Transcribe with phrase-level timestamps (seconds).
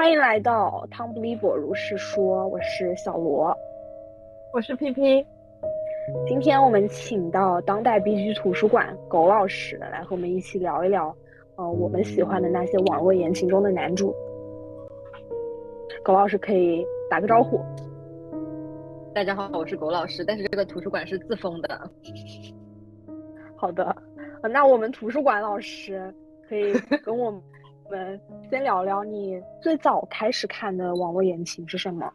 [0.00, 3.54] 欢迎来到汤不离博如是说，我是小罗，
[4.50, 5.26] 我是 P P。
[6.26, 11.14] 今天我们请到当代 B G 图书馆狗老师来和我们一起聊一聊，
[11.56, 14.14] 呃，我们喜欢的那些网络言情中的男主。
[16.02, 17.60] 狗老师可以打个招呼。
[19.14, 21.90] 大家好，我是狗老师，但是这个图书馆是自封的。
[23.54, 23.94] 好的，
[24.50, 26.10] 那我们图书馆老师
[26.48, 26.72] 可以
[27.04, 27.30] 跟我
[27.90, 28.18] 们
[28.48, 32.10] 先聊聊你最早开始看的网络言情是什么？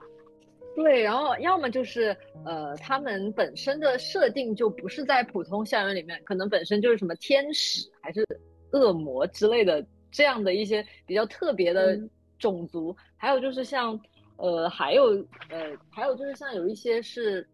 [0.76, 8.26] 对，然后要么就是呃，他们本身的设定就不是在普通校园里面，可能本身就是什么天使还是
[8.72, 12.00] 恶魔之类的这样的一些比较特别的
[12.40, 14.00] 种族，还有就是像。
[14.38, 15.12] 呃，还有
[15.50, 17.48] 呃，还有就是像有一些是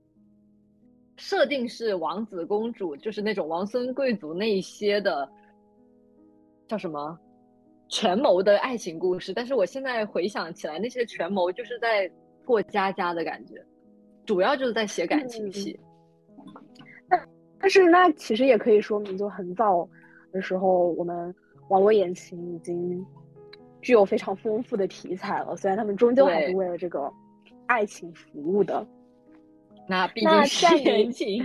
[1.15, 5.29] 设定是王子公主，就是那种王孙贵族那一些的，
[6.67, 7.15] 叫什么
[7.91, 9.31] 权谋的爱情故事。
[9.31, 12.09] 但是我现在回想起来，那些权谋就是在
[12.43, 13.63] 过家家的感觉，
[14.25, 15.79] 主要就是在写感情戏。
[17.07, 17.29] 但
[17.59, 19.87] 但是那其实也可以说明，就很早
[20.31, 21.35] 的时候，我们
[21.69, 23.05] 网络言情已经。
[23.83, 27.11] 具有非常丰富的题材了，虽然他们终究还是为了这个
[27.65, 28.85] 爱情服务的。
[29.87, 31.43] 那毕竟是言情。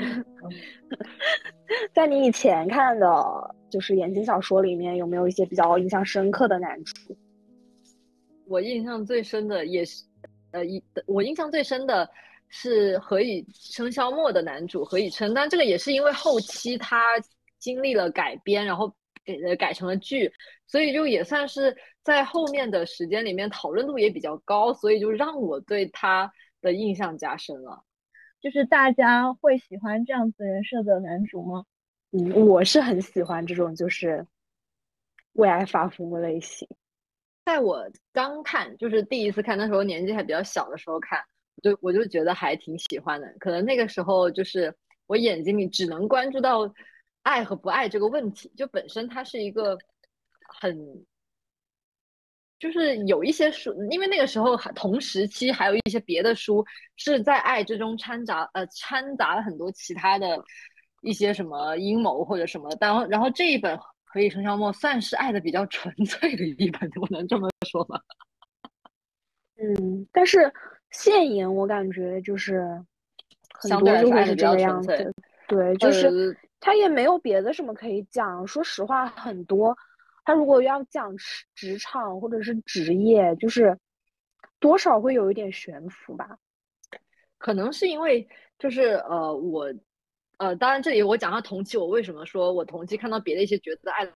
[1.95, 7.15] 在你以前看的，就是言情小说里面，有没有一些比较印象深刻的男主？
[8.47, 10.03] 我印象最深的也是，
[10.53, 12.09] 呃，一我印象最深的
[12.49, 17.03] 是《何以笙箫默》的男主何以琛，但这个也是因为后期他
[17.59, 18.91] 经历了改编，然后
[19.27, 20.33] 给改成了剧，
[20.67, 21.77] 所以就也算是。
[22.07, 27.83] 在后面的时间里面，讨论度也比较高，所以就让我对他的印象加深了。
[28.41, 31.65] 就是大家会喜欢这样子人设的男主吗？
[32.12, 34.27] 嗯，我是很喜欢这种就是
[35.33, 36.67] 为爱发疯的类型。
[37.45, 41.23] 在我刚看，就是第一次看，那时候年纪还比较小的时候看，
[41.62, 43.34] 就我就觉得还挺喜欢的。
[43.39, 44.75] 可能那个时候就是
[45.07, 46.72] 我眼睛里只能关注到
[47.22, 49.78] 爱和不爱这个问题，就本身它是一个
[50.61, 51.05] 很。
[52.59, 56.65] 就是有一些书，因为那个时候同时期还有一些别的书
[56.97, 60.43] 是在爱之中掺杂呃掺杂了很多其他的
[61.06, 68.00] 一些什么阴谋或者什么，但然后这一本《何以笙箫默》算是爱的比较纯 粹的一本，我能这么说吗？
[69.56, 70.53] 嗯，但是
[70.91, 72.61] 现言我感觉就是
[73.55, 75.15] 很多就会是这个样子，
[75.47, 79.77] 对，就是他也没有别的什么可以讲，说实话很多。
[80.25, 83.78] 他如果要讲职职场或者是职业，就是
[84.59, 86.37] 多少会有一点悬浮吧。
[87.38, 88.27] 可能是因为
[88.59, 89.73] 就是呃我
[90.39, 94.13] 呃当然这里我讲到同期，我为什么说我同期看到别的一些角色爱的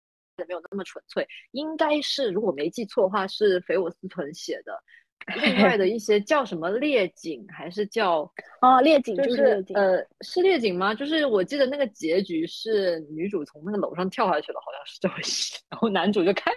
[0.48, 4.82] 没有那么纯粹，应该是如果没记错的话是肥我思屯写的。
[5.36, 8.22] 另外的一些叫什么猎景还是叫
[8.60, 10.94] 啊猎景就是呃是猎景吗？
[10.94, 15.60] 就是我记得那个结局是女主从那个楼上跳下去了，好像是这回事。
[15.68, 16.50] 然后男主就看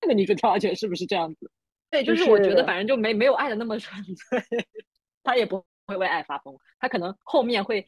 [0.00, 1.50] 那个女主跳下去，是不是这样子？
[1.90, 4.40] 对，就是我觉得反正就没没有爱的那么纯粹，
[5.24, 7.84] 他也不会为爱发疯，他可能后面会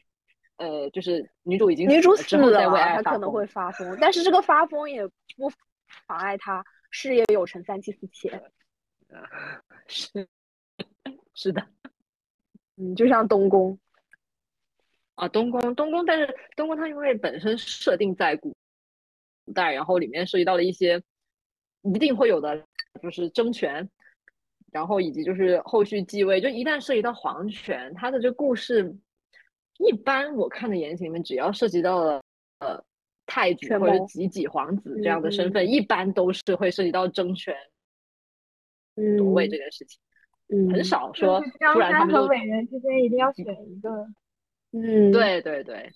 [0.59, 2.69] 呃就是女主已经女主死了，
[3.01, 5.05] 她可能会发疯，但是这个发疯也
[5.35, 5.49] 不
[6.05, 8.41] 妨碍他事业有成三妻四妾。
[9.87, 10.27] 是
[11.33, 11.67] 是的，
[12.77, 13.79] 嗯，就像东宫
[15.15, 18.55] 啊，东宫东宫，但是东宫它因为本身设定在古
[19.55, 21.01] 代，然后里面涉及到了一些
[21.81, 22.63] 一定会有的，
[23.01, 23.89] 就是争权，
[24.71, 28.95] 然后以及就是后续继位，就一旦涉及到皇权，它的这故事
[29.79, 32.21] 一般我看的言情里面，只要涉及到了
[32.59, 32.81] 呃
[33.25, 37.55] 太子或者几几皇子这样的身份，一般都是会涉及到争权。
[39.17, 39.97] 夺位这件事情，
[40.49, 41.41] 嗯，很少说
[41.73, 43.89] 突然他们和伟人之间一定要选一个，
[44.77, 45.89] 嗯，对对对，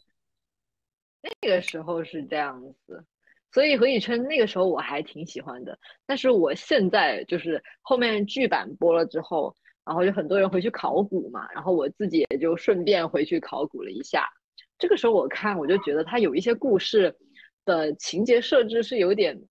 [1.21, 3.03] 那个时候是这样子，
[3.51, 9.53] 所以何以琛那个时候我还挺喜欢的，但是我现在就是后面剧版播了之后，
[9.85, 14.29] 然后就很多人回去考古嘛，然后我自己也就顺便回去考古了一下，
[14.77, 17.17] 这个时候我看我就觉得他有一些故事
[17.65, 19.41] 的情节设置是有点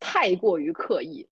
[0.00, 1.28] 太过于刻意。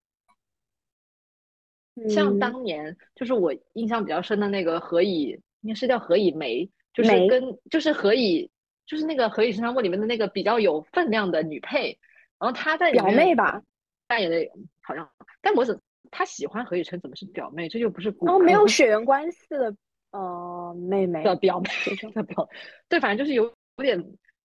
[2.08, 8.50] 像当年就是我印象比较深的那个何以，应该是叫何以梅，就是跟就是何以，
[8.86, 11.98] 就是那个何以笙箫默里面的那个比较有分量的女配，
[12.38, 13.62] 然后她在表妹吧。
[14.06, 14.36] 扮演的，
[14.82, 15.08] 好像，
[15.40, 15.80] 但我怎
[16.10, 17.68] 他喜欢何以琛怎么是表妹？
[17.68, 19.74] 这就不是哦，没有血缘关系的
[20.12, 21.68] 呃妹妹的表妹
[22.12, 22.48] 的表，
[22.88, 23.44] 对，反正就是有
[23.76, 24.02] 有点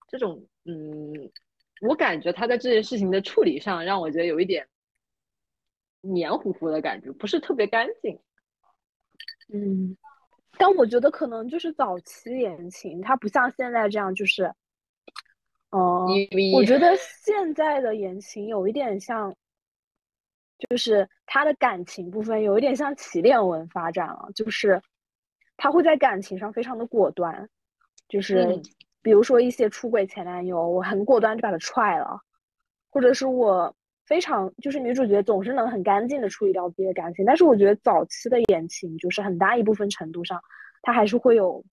[0.08, 1.30] 这种嗯，
[1.82, 4.68] 我感觉他在这件事情的处理上让我觉得有一点。
[6.08, 8.20] 黏糊糊的感觉，不是特别干净。
[9.52, 9.98] 嗯，
[10.56, 14.44] 但我觉得可能就是早期言情，它不像现在这样，就是，
[15.72, 16.08] 哦，
[16.54, 19.36] 我觉得现在的言情有一点像，
[20.58, 24.82] 就是他的感情部分有一点像起恋文发展了，就是
[25.58, 27.50] 他会在感情上非常的果断，
[28.08, 28.62] 就是
[29.02, 32.20] 比如说一些出轨前男友，我很果断就把他踹了，
[32.90, 33.76] 或者是我。
[34.08, 40.40] 非常就是女主角总是能很干净的处理掉自己的感情，但是我觉得早期的言情就是很大一部分程度上，
[40.84, 41.66] 他还是会有，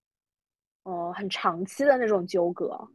[0.84, 2.88] 呃，很长期的那种纠葛。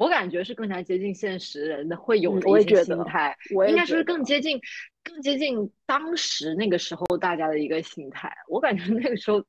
[0.00, 3.36] 我感觉是更加接近现实人的会有的一些心态，
[3.68, 4.58] 应该是更接近
[5.04, 8.34] 更接近当时那个时候大家的一个心态。
[8.48, 9.44] 我感觉那个时候，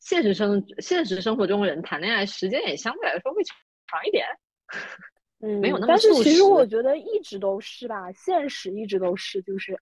[0.00, 4.24] 现实生现实生活中人谈恋爱时间也相对来说会长一点。
[5.40, 9.78] 嗯，没有那么但是其实我觉得一直都是吧，现实一直都是，就是，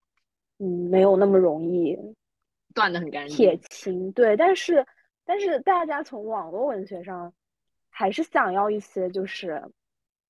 [0.57, 1.97] 嗯，没有那么容易
[2.75, 3.37] 断的很干净。
[3.37, 4.85] 铁青对，但是
[5.25, 7.33] 但是大家从网络文学上
[7.99, 9.61] 还是想要一些，就是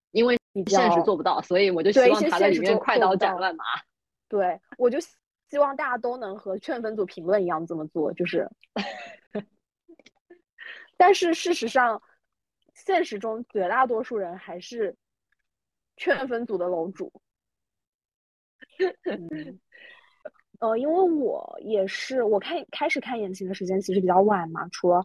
[0.10, 0.36] 因为
[0.66, 3.64] 现实做不到，所以我就希望他在里面快刀斩乱麻。
[4.28, 4.98] 对，我就
[5.50, 8.50] 希望大家都能和劝分组评论一样这么做，就是。
[10.98, 12.02] 但是事实上，
[12.74, 14.96] 现实中绝大多数人还是。
[16.02, 17.12] 劝分组的楼主，
[20.62, 25.04] 呃，因为我也是，我看开始看言情的时间其实比较晚嘛，除了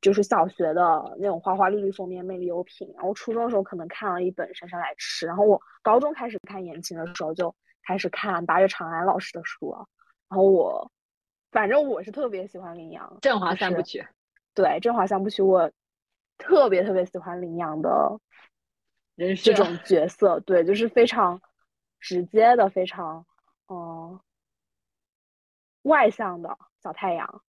[0.00, 9.86] 就是小学的那种花花绿绿封面魅力优品，然后初中的时候可能看了一本《姗姗来迟》，然后我高中开始看言情的时候就开始看八月长安老师的书了，
[10.28, 10.90] 然后我
[11.50, 14.06] 反正我是特别喜欢林阳，振华三部曲，
[14.54, 15.70] 对，振华三部曲我
[16.38, 18.18] 特别特别喜欢林阳的。
[19.42, 21.42] 这种角色，对，就是非常
[21.98, 23.26] 直接的，非常
[23.68, 24.18] 嗯
[25.82, 27.42] 外向的小太阳，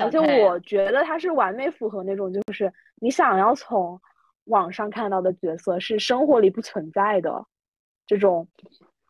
[0.00, 4.00] 而且我觉得他是完美符合那种，就是你想要从
[4.44, 7.46] 网上看到的角色是生活里不存在的
[8.06, 8.48] 这种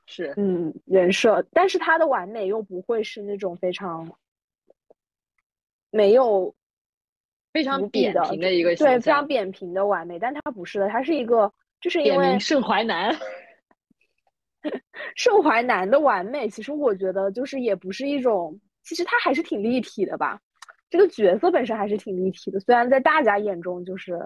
[0.06, 4.10] 是嗯人设，但是他的完美又不会是那种非常
[5.90, 6.54] 没有
[7.52, 11.52] 非常扁平的一个对非常扁平的完美，但他不是的，他是一个。
[11.80, 13.16] 就是因为盛淮南，
[15.14, 20.40] 盛淮南的完美，其实我觉得就是也不是一种，其实他还是挺立体的吧。
[20.90, 24.19] 这个角色本身还是挺立体的，虽然在大家眼中就是，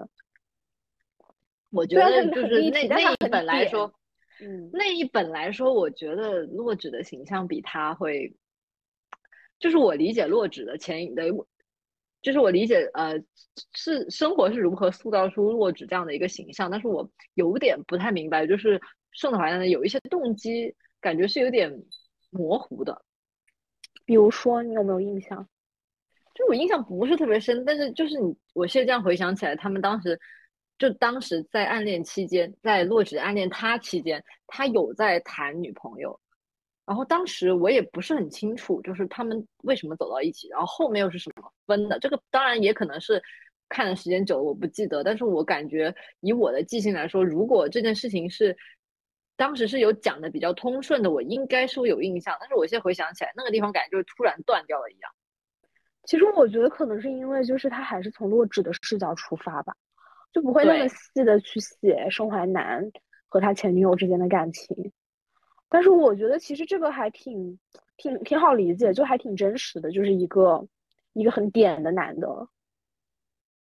[1.69, 3.93] 我觉得就是那那一本来说，
[4.41, 8.35] 嗯，那一本来说，我觉得洛枳的形象比他会，
[9.59, 11.23] 就是我理解洛枳的前的。
[12.21, 13.21] 就是我理解，呃，
[13.73, 18.79] 是生活是如何塑造出洛枳这样的一个形象，但是我有点不太明白，就是
[19.11, 21.83] 盛的怀呢有一些动机，感觉是有点
[22.29, 23.03] 模糊的。
[24.05, 25.49] 比如说，你有没有印象？
[26.33, 30.19] 就我印象不是特别深，但是就是你，我现在这样回想起来，他们当时
[30.77, 36.19] 就当时在暗恋期间，在洛枳暗恋他期间，他有在谈女朋友。
[36.85, 41.97] 然后当时我也不是很清楚，就是他们为什么走到一起，然后后面又是什么分的。
[41.99, 43.21] 这个当然也可能是
[43.69, 45.01] 看的时间久了，我不记得。
[45.03, 48.57] 但是我感觉以我的记性来说，如果这件事情是
[49.37, 52.35] 当时是有讲的比较通顺的，我应该是会有印象。
[52.39, 55.11] 但是我现在回想起来，那个地方感觉就是突然断掉了一样。
[56.03, 59.75] 其实我觉得可能是因为就是他还是从洛枳的视角出发吧，
[60.31, 62.91] 就不会那么细的去写盛淮南
[63.27, 64.91] 和他前女友之间的感情。
[65.69, 67.57] 但是我觉得其实这个还挺
[67.97, 70.67] 挺挺好理解，就还挺真实的，就是一个
[71.13, 72.27] 一个很点的男的，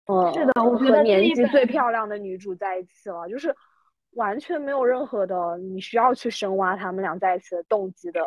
[0.07, 3.55] 嗯，是的，我觉得年纪最漂亮的女主在一起了，就是
[4.13, 8.25] 完全没有任何的你需要去深挖他们俩在一起的动机的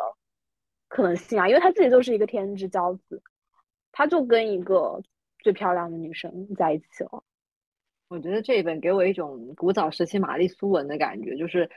[0.88, 3.22] 可能性啊，因为他自己就是一个天之骄子，
[3.92, 5.02] 他就跟一个
[5.40, 7.22] 最漂亮的女生在一起了。
[8.08, 11.68] 我觉得这一本给我一种古早时期玛丽苏文的感觉，就是。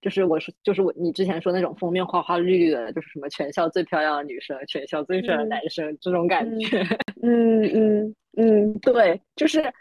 [0.00, 6.82] 就是我是就是我你之前说那种封面花花绿绿的，就是什么全校最漂亮的女生，全校最帅的男生这种感觉。
[7.22, 9.72] 嗯嗯嗯，对，就是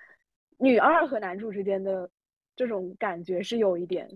[0.59, 2.09] 女二和男主之间的
[2.55, 4.07] 这种感觉是有一点。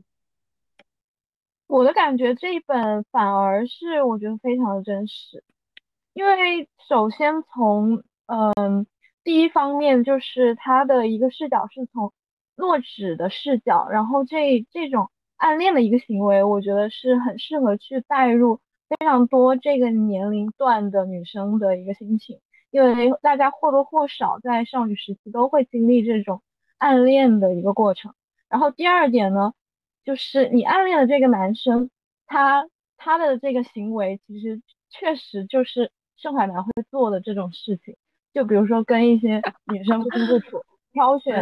[1.67, 5.44] 我的感觉这一本反而是我觉得非常的真实，
[6.18, 8.88] 因为首先从嗯
[9.24, 12.12] 第一方面就是他的一个视角是从
[12.56, 15.12] 洛枳的视角，然后这这种。
[15.38, 18.60] 暗恋的一个行为，我觉得是很适合去带入
[18.90, 22.40] 非常多这个年龄段的女生的一个心情，
[22.72, 26.42] 因为大家或多或少在少女时期都会经历这种
[26.80, 28.16] 暗恋的一个过程。
[28.50, 29.54] 然后第二点呢，
[30.04, 31.92] 就是你暗恋的这个男生，
[32.26, 37.96] 他他的这个行为其实确实就是盛海男会做的这种事情，
[38.34, 41.36] 就比如说跟一些 女生不清不楚，挑选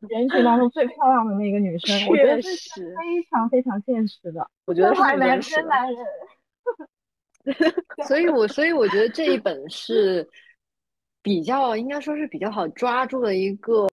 [0.00, 4.50] 人群当中最漂亮的那个女生，我觉得是非常非常现实的。
[4.66, 6.04] 我觉得是男真男人。
[8.06, 10.26] 所以，我所以我觉得这一本是
[11.22, 13.86] 比较应该说是比较好抓住的一个，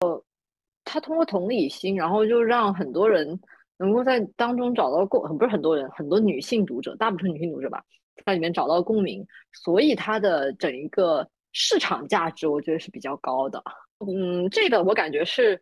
[0.85, 3.37] 他通过同理心，然后就让很多人
[3.77, 7.83] 能够在当中找到共，不是很多人，很多女性读者，大部分女性读者吧，
[8.25, 13.63] 在里面找到共鸣，所以它的整一个市场价值，我觉得是比较高的。
[13.99, 15.61] 嗯，这个我感觉是，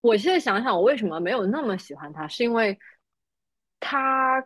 [0.00, 2.78] 我现在想想，我为什么没有那么喜欢它，是因为
[3.80, 4.44] 它。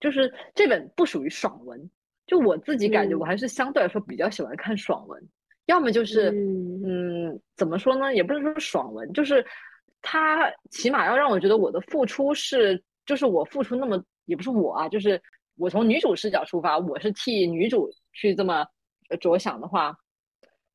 [0.00, 1.90] 就是这本不属于爽文，
[2.26, 5.28] 就我自己感觉，我还是相对来说比较喜欢看爽文，
[5.66, 6.30] 要么就是
[6.82, 9.44] 嗯，怎么说呢，也不是说爽文，就是
[10.00, 15.22] 它起码要让我觉得我的付出是，就是我付出那么，也不是我啊，就是
[15.60, 18.66] 我从女主视角出发，我是替女主去这么
[19.20, 19.94] 着想的话，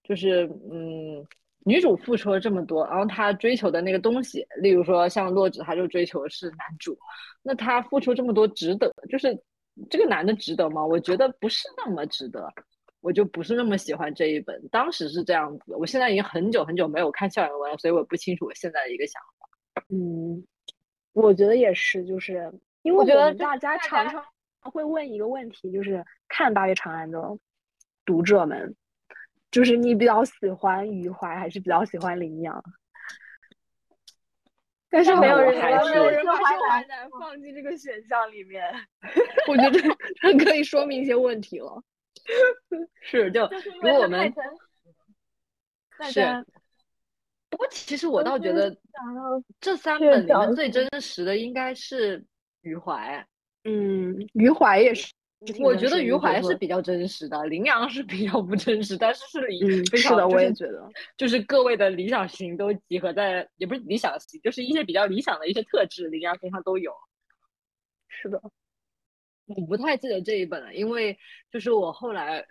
[0.04, 1.26] 就是嗯。
[1.68, 6.96] 女主付出了这么多，然后她追求的那个东西，例如说像洛枳，她就追求的是男主，
[7.42, 8.94] 那他付出这么多值得？
[9.10, 9.36] 就是
[9.90, 10.86] 这个男的值得吗？
[10.86, 12.54] 我觉得不是那么值得，
[13.02, 14.62] 我就不是那么喜欢这一本。
[14.72, 19.84] 当时是这样子，我现在已经很久很久没有看校园文了，所以我不清楚我现在的一个想法。
[19.90, 20.46] 嗯，
[21.14, 24.24] 我觉得也是，就是因为我觉得大家常常
[24.72, 27.40] 会问一个问题，就是看《八月长安》的
[28.06, 28.76] 读者们。
[29.52, 32.62] 就是你比较喜欢余淮，还是比较喜欢林阳？
[34.90, 38.64] 但是没有人，没有人把淮南放进这个选项里面。
[39.48, 39.80] 我觉得
[40.22, 41.82] 这可以说明一些问题了。
[43.02, 43.48] 是，就
[43.82, 44.34] 如果我们
[46.12, 46.46] 是，
[47.50, 48.76] 不过其实我倒觉得
[49.62, 52.22] 这三本里面最真实的应该是
[52.62, 53.26] 余淮。
[53.66, 55.12] 嗯，余淮也是。
[55.60, 66.92] 我觉得余淮是比较真实的，林羊是比较不真实，但是是 理是的，我也觉得，就是各位的理想型都集合在，也不是理想型，就是一些比较理想的一些特质，林羊身上都有。
[68.08, 68.42] 是的，
[69.46, 71.16] 我不太记得这一本了，因为
[71.52, 72.44] 就是我后来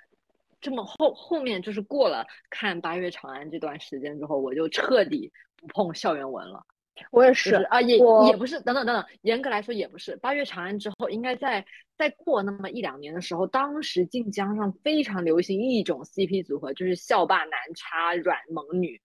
[0.60, 6.64] 这么后后面就是过了看《八月长安》这段时间之后，我就彻底不碰校园文了。
[7.10, 10.16] 我也是啊，也也不是，等等等等，严格来说也不是。
[10.16, 11.64] 八月长安之后，应该在
[11.96, 19.00] 再过那么一两年的时候，当时晋江上非常流行一种 CP 组合，就是校霸男插软萌女。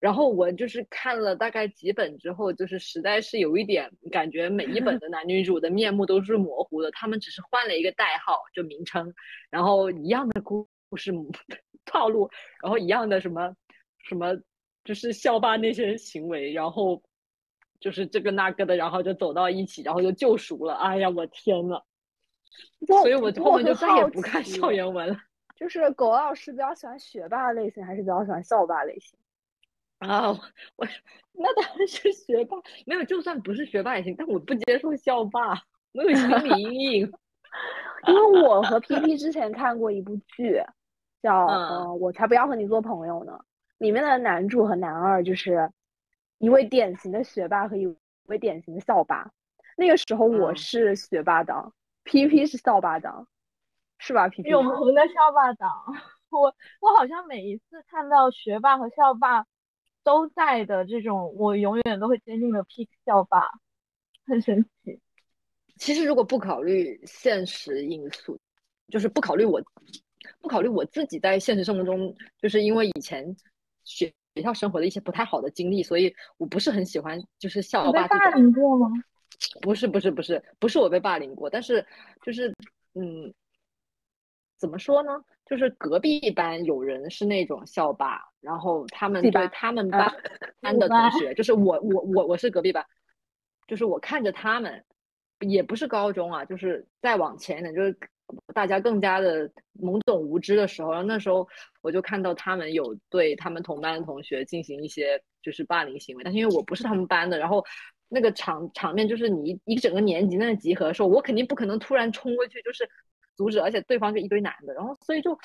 [0.00, 9.14] 然后我就是看了大概几本之后，就是实在是有一点感觉，每一本的男女主的面目都是模糊的，他们只是换了一个代号，就名称，
[9.50, 11.12] 然后一样的故事
[11.84, 12.30] 套路，
[12.62, 13.54] 然后一样的什么
[14.08, 14.34] 什么，
[14.84, 17.02] 就是校霸那些行为，然后。
[17.80, 20.74] 就是这个那个的，然后就走到一起，然后就救赎了。
[20.74, 21.80] 哎呀，我天呐！
[22.86, 25.16] 所以我后面就再也不看校园文了。
[25.56, 29.18] 就是狗老师比较喜欢学霸类型，还是比较喜欢校霸类型？
[30.00, 30.30] 啊，
[30.76, 30.86] 我
[31.32, 32.56] 那当然是学霸。
[32.86, 35.54] 没有，就算不是学霸也行，但我不接受校霸，
[35.92, 37.12] 没有心理阴影。
[38.06, 40.62] 因为我和 P P 之前看过一部剧，
[41.22, 43.32] 叫《呃我才不要和你做朋友呢》，
[43.78, 45.70] 里面的男主和男二就是。
[46.40, 47.86] 一位典型的学霸和一
[48.24, 49.30] 位典型的校霸，
[49.76, 53.28] 那个时候我是学霸党，P P 是校霸党，
[53.98, 55.70] 是吧？P P 永恒的校霸党，
[56.30, 59.44] 我我好像每一次看到学霸和校霸
[60.02, 63.46] 都在的这种，我永远都会坚定的 pick 校霸，
[64.26, 64.98] 很神奇。
[65.76, 68.40] 其实如果不考虑现实因素，
[68.88, 69.62] 就是不考虑我，
[70.40, 73.36] 不考虑我自己在现实生活中，就是因为以前
[73.84, 74.10] 学。
[74.34, 78.06] 学校生活的一些不太好的经历，所以我不是很喜欢就是校霸。
[78.06, 78.88] 被霸凌过吗？
[79.62, 81.84] 不是不是不是不是我被霸凌过，但是
[82.22, 82.54] 就是
[82.94, 83.32] 嗯，
[84.58, 85.24] 怎么说呢？
[85.46, 90.12] 就是隔壁班有人是那种校霸，然后他们对他们班
[90.60, 92.86] 班的同学，就是我我我我是隔壁班，
[93.66, 94.84] 就是我看着他们，
[95.40, 97.98] 也不是高中啊，就是再往前一点，就是。
[98.54, 101.46] 大家更加的懵懂无知的时候，然后那时候
[101.82, 107.64] 我就看到他们有对他们同班的同学进行一些就是霸凌行为，但是因为我不是他们班的，然后
[108.08, 112.88] 那个场场面就是你一整个年级在那集合的时候，我肯定不可能突然冲过去就是
[113.36, 115.38] 阻止，而且对方是一堆男的，然后所以就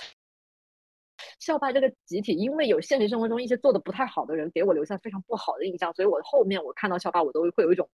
[1.39, 7.89] 校霸这个集体，因为有现实生活中一些做的不太好的人给我留下非常不好的印象，所以我后面我看到校霸我都会有一种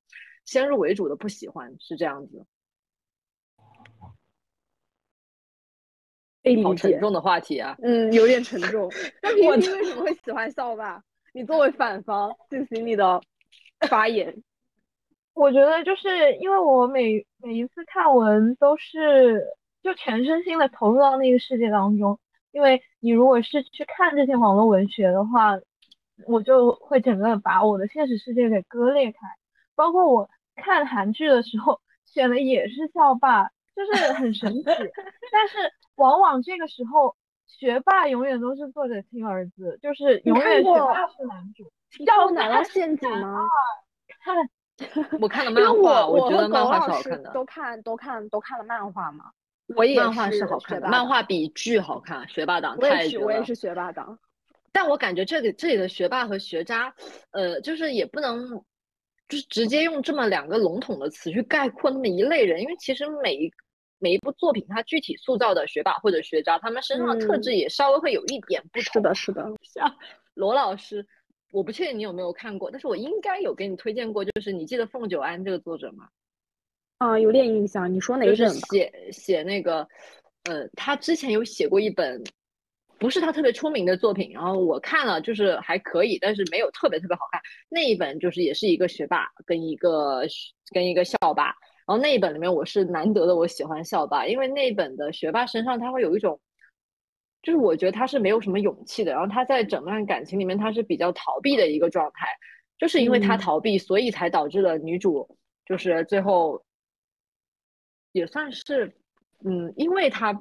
[0.46, 2.46] 先入为主的不喜欢，是这样子。
[6.64, 8.90] 好沉重的话题啊，嗯，有点沉重。
[9.22, 11.04] 那 平平为什么会喜欢校霸？
[11.34, 13.22] 你作为反方进行你的
[13.88, 14.44] 发言。
[15.34, 19.42] 我觉得就是因为我每每一次看文都是
[19.82, 22.20] 就全身心的投入到那个世界当中，
[22.52, 25.58] 因为你如果是去看这些网络文学的话，
[26.28, 29.20] 我就会整个把我的现实世界给割裂开。
[29.74, 34.64] 包括我看韩剧的时候选的也是校霸，就是很神奇。
[35.32, 37.16] 但是往往这个时候，
[37.48, 41.72] 学霸永远都是作者亲儿子，就是永远学霸是男主。
[42.06, 43.48] 叫我难道陷阱吗？
[44.24, 44.36] 看。
[45.20, 47.32] 我看了 漫画，我觉得漫画是好看的。
[47.34, 49.26] 都看都看都看了漫画吗？
[49.76, 52.28] 我也漫画是好看的，漫画比剧好看。
[52.28, 53.26] 学霸党太绝了。
[53.26, 54.18] 我也是学霸党，
[54.72, 56.94] 但我感觉这里这里的学霸和学渣，
[57.30, 58.50] 呃，就是也不能
[59.30, 63.52] 就是直接用这么两个笼统的词去概括那么一类人，因为其实每一
[64.02, 68.94] 每一部作品它具体塑造的学霸或者学渣，他们身上的特质也稍微会有一点不同。
[68.94, 69.96] 是的，是的，像
[70.34, 71.08] 罗老师。
[71.54, 74.24] 我不确定你有没有看过，但是我应该有给你推荐过。
[74.24, 76.08] 就是你记得凤九安这个作者吗？
[77.00, 77.94] 啊，有点印象。
[77.94, 78.50] 你说哪一本？
[78.50, 79.86] 写写那个，
[80.44, 82.24] 呃，他之前有写过一本，
[82.98, 84.32] 不是他特别出名的作品。
[84.32, 87.42] 然后我看了，就是还可以，但是没有特别特别好看。
[87.68, 90.22] 那一本就是也是一个学霸跟一个
[90.74, 91.54] 跟一个校霸。
[91.88, 96.40] 然后那一本里面，我是难得的我喜欢校霸，因为那一本的学霸身上他会有一种。
[97.44, 102.28] 就是我觉得他是没有什么勇气的，然后他在整段感情里面他是比较逃避的一个状态，
[102.78, 105.28] 就是因为他逃避，所以才导致了女主
[105.66, 106.64] 就是最后
[108.12, 108.96] 也算是
[109.44, 110.40] 嗯，因为他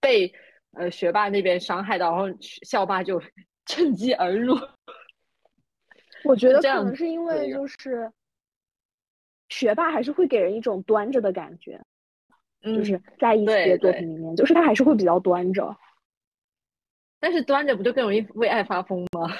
[0.00, 0.32] 被
[0.74, 3.20] 呃学霸那边伤害到，然后校霸就
[3.66, 4.56] 趁机而入。
[6.22, 8.08] 我觉得可能是因为就是
[9.48, 11.80] 学霸还是会给人一种端着的感觉，
[12.62, 15.76] 就是在一些作品里面，就是他还是会比较端着。
[17.18, 19.32] 但是端着不就更容易为爱发疯吗？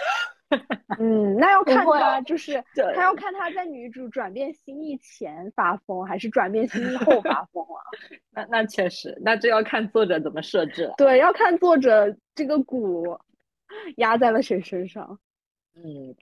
[0.99, 2.63] 嗯，那要看他，就是
[2.95, 7.83] 他要看他在女主转变心意前发疯，还是转变心意后发疯了。
[8.31, 10.95] 那那确实，那这要看作者怎么设置了。
[10.97, 13.19] 对，要看作者这个鼓
[13.97, 15.19] 压在了谁身上。
[15.75, 16.15] 嗯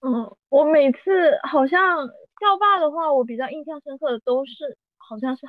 [0.00, 0.98] 嗯，我每次
[1.42, 2.08] 好像
[2.40, 5.46] 校霸的话，我比较印象深刻的都是好像是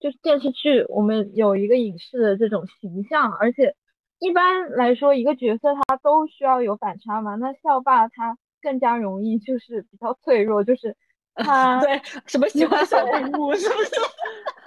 [0.00, 3.74] 就是电视剧，我们有一个影视的这种形象，而且。
[4.20, 7.36] 一般来说，一个角色他都需要有反差嘛。
[7.36, 10.96] 那校霸他更加容易就是比较脆弱，就是
[11.38, 13.90] 他对什么喜欢小动物是不是？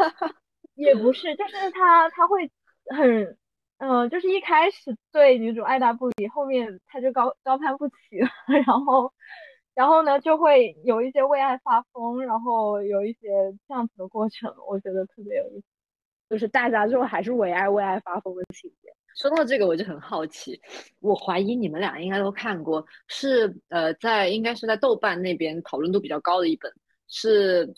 [0.75, 2.49] 也不是，就是他他会
[2.95, 3.37] 很
[3.79, 8.29] 嗯，就是一开始对女主爱答不理，后面他就高高攀不起了，
[8.65, 9.11] 然后
[9.73, 13.29] 然后呢就会有一些为爱发疯，然后有一些
[13.67, 15.65] 这样子的过程，我觉得特别有意思。
[16.29, 18.89] 就是大家最后还是为爱为爱发疯的情节。
[19.17, 20.57] 说到这个，我就很好奇，
[21.01, 26.71] 我怀疑你们俩应该都看过，是呃，在应该是在豆瓣那边讨论度比较高的一本，
[27.09, 27.69] 是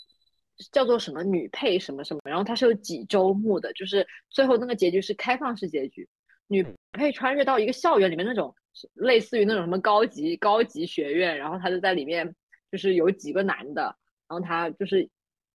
[0.71, 6.08] 叫做什么女配什么什么，然后它是有几周目的，就是最后那个结局是开放式结局，
[6.45, 8.53] 女配穿越到一个校园里面那种，
[8.93, 12.36] 类似于那种什么高级高级学院，然后他就在里面，
[12.71, 13.81] 就是有几个男的，
[14.27, 15.09] 然后他就是。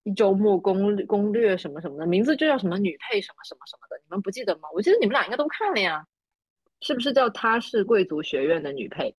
[0.05, 4.63] 一周目攻攻略什么什么的，名字就叫什么女配什么什么什么的，你们不记得吗？
[4.73, 6.07] 我记得你们俩应该都看了呀，
[6.81, 9.15] 是不是叫她是贵族学院的女配？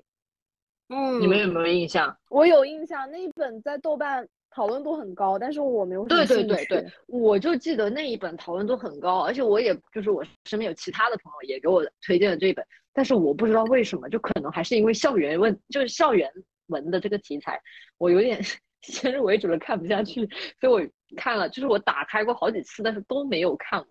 [0.88, 2.18] 嗯，你们有没有印象？
[2.30, 4.28] 我有印象，那一本在豆瓣
[4.60, 6.04] 讨论度很高，但是我没有。
[6.04, 16.30] 对对对对，我就记得那一本讨论度很高，而且我也就是我身边有其他的朋友也给我推荐了这一本，但是我不知道为什么，就可能还是因为校园问，就是校园
[16.68, 17.62] 文的这个题材，
[17.98, 18.42] 我有点。
[18.82, 20.26] 先入为主的看不下去，
[20.58, 20.82] 所以我
[21.18, 23.90] 看了，就是我打开过好几次，但是都没有看完。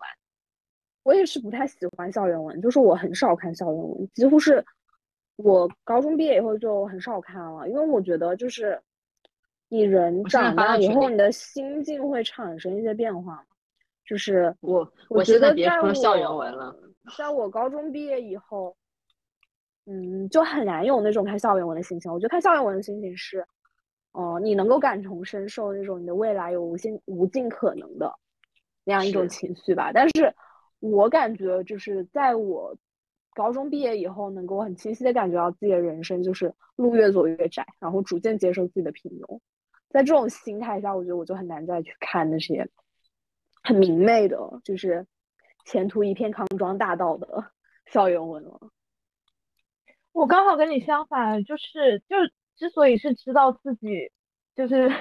[1.03, 4.65] 我也是不太喜欢校园文，就是我很少看校园文，几乎是
[5.35, 8.81] 我高中毕业以后就很少看了，因为我觉得就是
[9.69, 13.45] 你人长大以后，你的心境会产生一些变化。
[14.05, 16.75] 就是我，我觉得别说校园文了，
[17.17, 18.75] 在我高中毕业以后，
[19.85, 22.11] 嗯，就很难有那种看校园文的心情。
[22.11, 23.45] 我觉得看校园文的心情是。
[24.11, 28.11] 哦，你能够感同身受那种你的未来有无限无尽可能的
[28.83, 29.91] 那样一种情绪吧。
[29.93, 30.33] 但是，
[30.79, 32.75] 我感觉就是在我
[33.35, 39.39] 高中毕业以后，能够很清晰的感觉到自己的人生就是路越走越窄，然后逐渐接受自己的平庸。
[39.89, 42.69] 在这种心态下，我觉得我就很难再去看那些
[43.63, 45.07] 很明媚的，就是
[45.65, 47.51] 前途一片康庄大道的
[47.91, 48.59] 校园文了。
[50.11, 52.15] 我刚好跟你相反，就是就。
[52.59, 54.11] 之所以是知道自己
[54.53, 54.91] 就是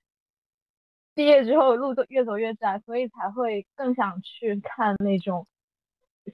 [1.14, 5.48] 毕业之后路都越走越窄，所以才会更想去看那种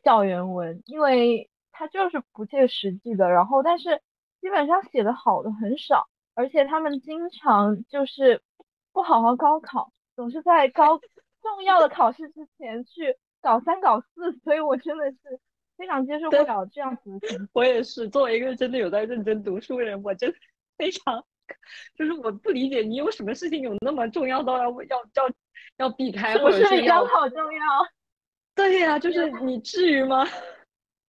[0.02, 3.30] 校园文，因为它就是不切实际的。
[3.30, 4.02] 然后，但是
[4.40, 8.40] 基本上写的好的很少，而且他们经常就是
[8.92, 15.18] 不好好高考，总是在高重要的考试之前去搞三搞四， 所以我真的是
[15.76, 17.48] 非常接受不了这样子的情况。
[17.52, 20.36] 我也是，作为一个真的有在认真读书的人，我真的
[20.76, 21.24] 非常，
[21.94, 25.30] 就是我不理解你有什么事情有那么重要到要要要
[25.76, 27.60] 要避开，或者是比高考重要？
[28.54, 30.24] 对呀，就是你至于吗？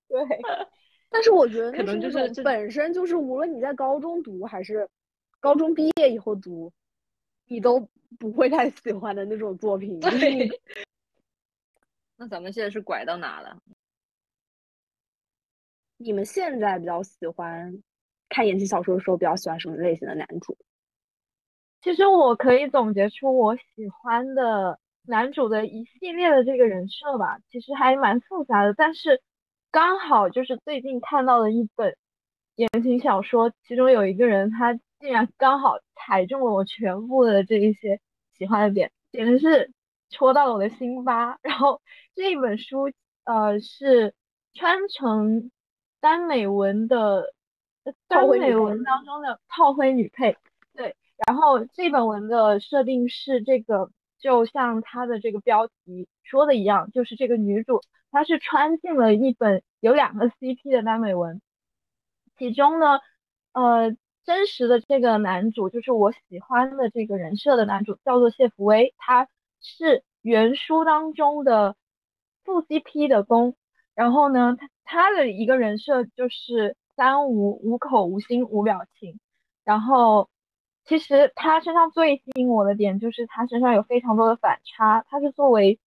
[0.08, 0.22] 对。
[1.10, 4.90] 但是我觉得可能就是本身就是无论你在高中读还是
[5.44, 6.72] 高中毕业以后读，
[7.48, 10.00] 你都不会太喜欢的那种作品。
[10.00, 10.62] 对。
[12.16, 13.58] 那咱们现在是拐到哪了？
[15.98, 17.84] 你们现在比较喜欢
[18.30, 20.58] 看言情小说的时候，比较喜欢什么类型的男主？
[21.82, 29.22] 其实我可以总结出我喜欢的男主的一系列的这个人设吧，其实还蛮复杂的，但是。
[29.72, 31.98] 刚好就是最近看到的一本
[32.54, 38.00] 言情小说，其中有一个人，他竟然刚好踩中了我全部的这一些
[38.38, 39.74] 喜欢的点，简直是
[40.10, 41.38] 戳到了我的心巴。
[41.42, 41.82] 然后
[42.16, 42.90] 这一本书，
[43.26, 44.16] 呃，是
[44.54, 45.52] 穿成
[46.00, 47.34] 耽美文的
[48.08, 50.38] 耽美文当中的炮灰女配。
[50.74, 50.96] 对，
[51.28, 57.82] 然后这本文的设定是这个，就像它的这个标题说的一样，就是这个女主。
[58.10, 61.42] 她是穿进了一本有两个 CP 的耽美文，
[62.38, 63.02] 其中呢，
[63.52, 69.28] 呃，真实的这个男主就是我喜欢的这个人设的男主，叫做谢福威，他
[69.62, 71.76] 是原书当中的
[72.44, 73.56] 副 CP 的攻。
[73.96, 79.20] 然后呢，他他的一个人设就是三无无口无心无表情。
[79.64, 80.30] 然后
[80.86, 85.80] 其实他身上最吸引我的点就是他身上有非常多的反差，他是作为。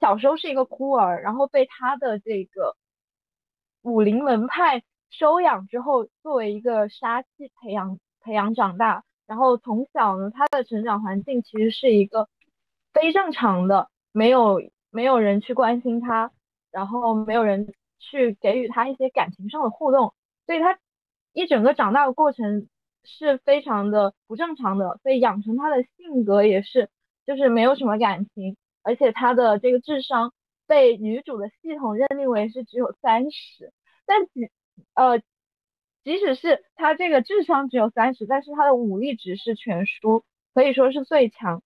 [0.00, 2.76] 小时候是一个孤儿，然后被他的这个
[3.80, 4.82] 武林门派
[5.18, 7.28] 收养之后，作为一个杀气
[7.60, 9.04] 培养培养长大。
[9.26, 12.28] 然后从小呢，他的成长环境其实是一个
[12.92, 16.30] 非正常的，没有没有人去关心他，
[16.70, 20.12] 然后没有人去给予他一些感情上的互动，
[20.46, 20.78] 所以他
[21.32, 22.68] 一整个长大的过程
[23.02, 26.90] 是非常的不正常的，所以养成他的性格也是
[27.24, 28.56] 就是没有什么感情。
[28.82, 30.34] 而且他的这个智商
[30.66, 33.72] 被女主的系统认定为是只有三十，
[34.04, 34.50] 但即
[34.94, 35.18] 呃，
[36.04, 41.62] 即使是他这个智商只有三十，但是他的武力值是全书，可以说是最强。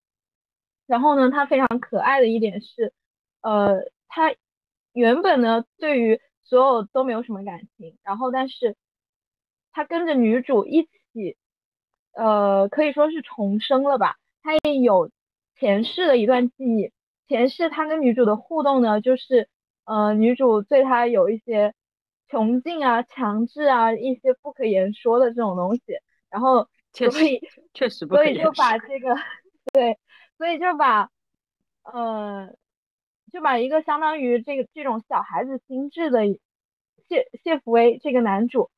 [0.86, 2.92] 然后呢，他非常可爱的一点是，
[3.42, 4.34] 呃，他
[4.92, 8.76] 原本呢对于所有都没有什么感情，然后但是
[9.72, 11.36] 他跟着女主一起，
[12.12, 15.10] 呃，可以说是重生了吧，他也有
[15.58, 16.90] 前世的一段记忆。
[17.28, 19.50] 前世他跟女主的互动呢，就是，
[19.84, 21.74] 呃，女主对他有一些
[22.28, 25.82] 穷尽啊、强制啊一些不可言说的这种东西，
[26.30, 27.40] 然后 所以
[27.74, 29.14] 确实，所以就把 这个，
[29.72, 29.98] 对，
[30.36, 31.10] 所以就把，
[31.84, 32.54] 呃，
[33.32, 36.20] 就把一个相当于这个这种小孩子心智的
[37.08, 38.70] 谢谢福威这个男主，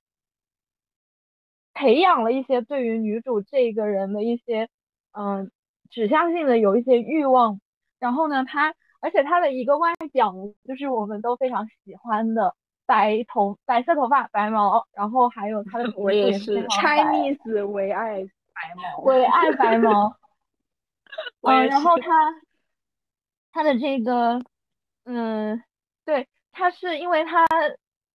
[1.75, 4.69] 培养了一些对于女主这个人的一些，
[5.13, 5.51] 嗯，
[5.91, 7.61] 指向性的有一些欲望。
[7.99, 10.35] 然后呢，他而且他的一个外表
[10.65, 12.55] 就是我们都非常喜欢的
[12.91, 20.17] 白头白色头发白毛，然后还有他的 我也是 Chinese 唯爱白毛唯爱白毛，
[21.43, 22.09] 嗯，然后他
[23.53, 24.41] 他的这个
[25.05, 25.63] 嗯，
[26.05, 27.47] 对，他是因为他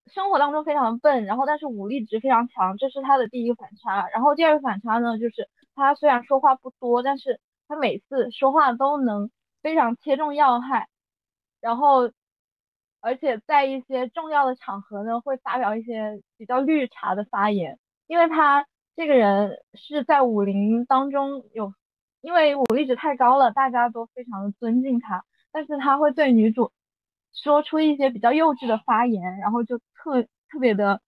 [0.07, 4.09] 生活当中非常笨，然后但是武力值非常强，这是他的第一个反差。
[4.09, 9.31] 然后第二个反差呢，就是他虽然说话不多，但是他每次说话都能。
[9.63, 10.89] 非常切中要害，
[11.59, 12.11] 然后，
[13.05, 17.77] 而且在一些重要的场合呢，会发表一些比较绿茶的发言。
[18.07, 18.65] 因为他
[18.95, 21.71] 这个人是在武林当中有，
[22.21, 25.23] 因为武力值太高了，大家都非常的尊敬他。
[25.51, 26.71] 但是他会对女主
[27.31, 30.99] 说出一些比较幼稚的发言，然后就特特别的，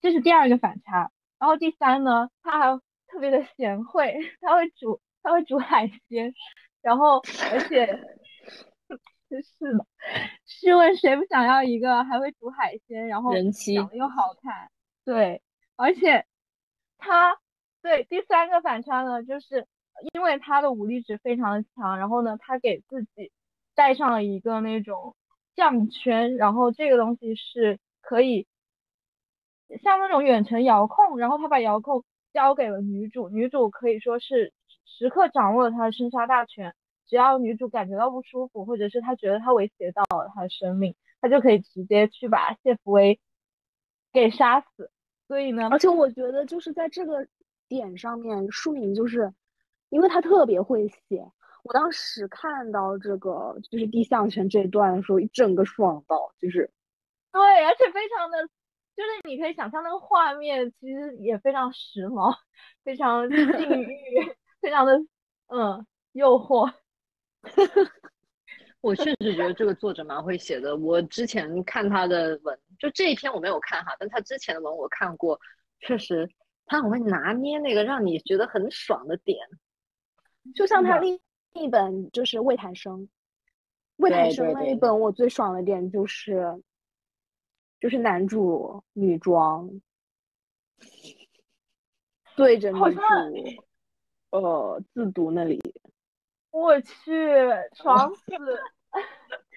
[0.00, 1.10] 这是第二个反差。
[1.40, 6.32] 然后第三呢，他还特别的贤惠， 他会煮他会煮海鲜。
[6.82, 7.20] 然后，
[7.52, 8.00] 而且
[9.40, 9.86] 是的，
[10.44, 14.70] 试问谁不想要一个还会煮海鲜，然后长得又好看？
[15.04, 15.40] 对，
[15.76, 16.26] 而且
[16.98, 17.38] 他
[17.80, 19.66] 对第三个反差呢，就是
[20.12, 23.32] 因为他的武力值非常的强，然后呢，他给自己
[23.74, 25.16] 带上了一个那种
[25.56, 28.46] 项圈，然后这个东西是可以
[29.82, 34.52] 像那种远程遥控，然后他把遥控交给了女主，女主可以说是。
[34.84, 36.74] 时刻掌握了他的生杀大权，
[37.12, 43.20] 只要女主感觉到不舒服，或者是她觉得她威胁到了她的生命，她就可以直接去把谢福威
[44.14, 44.90] 给杀死。
[45.28, 47.28] 所以呢，而且我觉得就是在这个
[47.68, 49.30] 点上面，书名就是
[49.90, 51.22] 因为他特别会写。
[51.64, 56.70] 我当时看到这个就是地项圈这一段的时候，一整个爽到，就是
[57.30, 58.38] 对，而且非常的，
[58.96, 62.34] 就是你可以想象那个画面，其实也非常时髦，
[62.82, 63.86] 非常 禁欲，
[64.62, 64.96] 非常的
[65.48, 66.72] 嗯诱惑。
[68.80, 70.76] 我确实觉得这个作者蛮会写的。
[70.76, 75.38] 我之前看他的文，就这一篇我没有看哈，但他之前的文我看过，
[75.80, 76.28] 确实
[76.66, 79.38] 他很会拿捏那个让你觉得很爽的点，
[80.54, 81.20] 就像他另
[81.54, 83.00] 一本就是《魏谈生》，
[83.96, 86.60] 《魏谈生》那一本我最爽的点就是，
[87.80, 89.70] 就是男主女装
[92.34, 93.00] 对着女主，
[94.30, 95.60] 呃，自读那里。
[96.52, 98.30] 我去，爽死！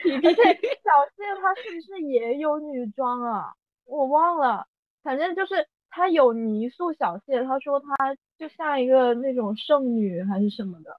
[0.02, 0.28] 皮皮，
[0.82, 3.54] 小谢他是不是也有女装啊？
[3.84, 4.66] 我忘了，
[5.04, 10.98] 反正就是他有泥塑小谢，他说他就像一个那种圣女还是什么的。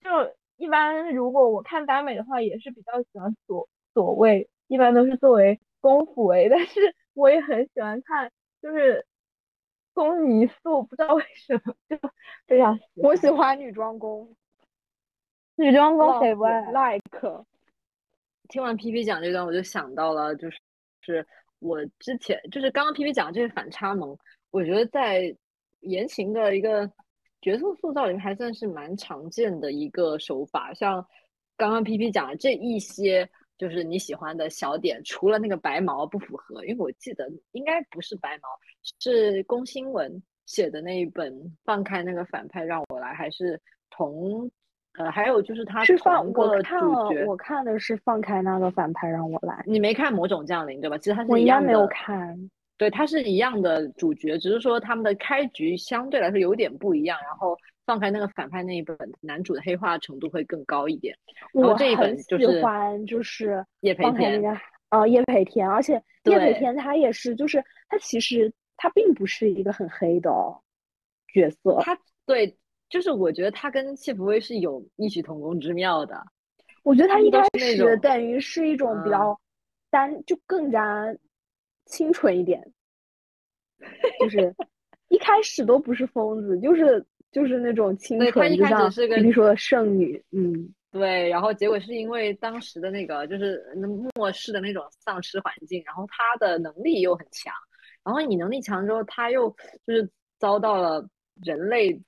[0.00, 9.06] 就一般如果我看耽美的话，也是比较喜欢所所谓，一般都是作为公辅为，但是我也很喜欢看，就是
[9.92, 11.98] 宫泥塑，不知道为什么就
[12.46, 13.10] 非常喜欢。
[13.10, 14.34] 我喜欢女装宫。
[15.58, 17.44] 女装宫谁不爱？Like，
[18.48, 20.58] 听完 P P 讲这段，我就想到了，就是
[21.00, 21.26] 是
[21.58, 24.16] 我之前就是刚刚 P P 讲这些反差萌，
[24.52, 25.36] 我觉得在
[25.80, 26.88] 言情的一个
[27.40, 30.72] 角色塑造里面还算是蛮常见的一个手法。
[30.74, 31.04] 像
[31.56, 38.48] 刚刚 P P 讲的这一些，就是你喜欢的小点，除了那个白毛不符合，因为我记得应该不是白毛，
[39.00, 44.48] 是龚新文写的那一本《放开那个反派让我来》，还是同。
[44.98, 49.62] 呃，还有就是他是放我看了，我看的是放开那个反派让我来。
[49.64, 50.98] 你没看《魔种降临》对吧？
[50.98, 52.36] 其实他是我应该没有看。
[52.76, 57.18] 对，他是一样的主角，只是说他们的开局相对来说有点不一样。
[57.22, 57.56] 然后
[57.86, 61.16] 放开那个反派那一本，男主的黑化程度会更高一点。
[61.52, 70.30] 我这一本喜欢就是叶培田那个呃叶培天，而且叶培天他也是，就是他其实他并不是一个很黑的
[71.32, 71.78] 角色。
[71.82, 72.56] 他对。
[72.88, 76.22] 就是我觉得他跟谢福威是有异曲同工之妙的。
[76.84, 79.38] 我觉得他一开始等于是一种比较
[79.90, 81.14] 单，就更加
[81.84, 82.72] 清纯一点，
[84.20, 84.54] 就是
[85.08, 91.28] 一开始都不是疯子，就是就是那种清纯，就像比如说剩女，嗯，对。
[91.28, 93.62] 然后结果是因为当时的那个就是
[94.14, 97.52] 末世的那种丧尸环境，然后他的能力又很强，
[98.02, 99.50] 然后你能力强之后，他又
[99.86, 101.06] 就是遭到了
[101.42, 102.00] 人类。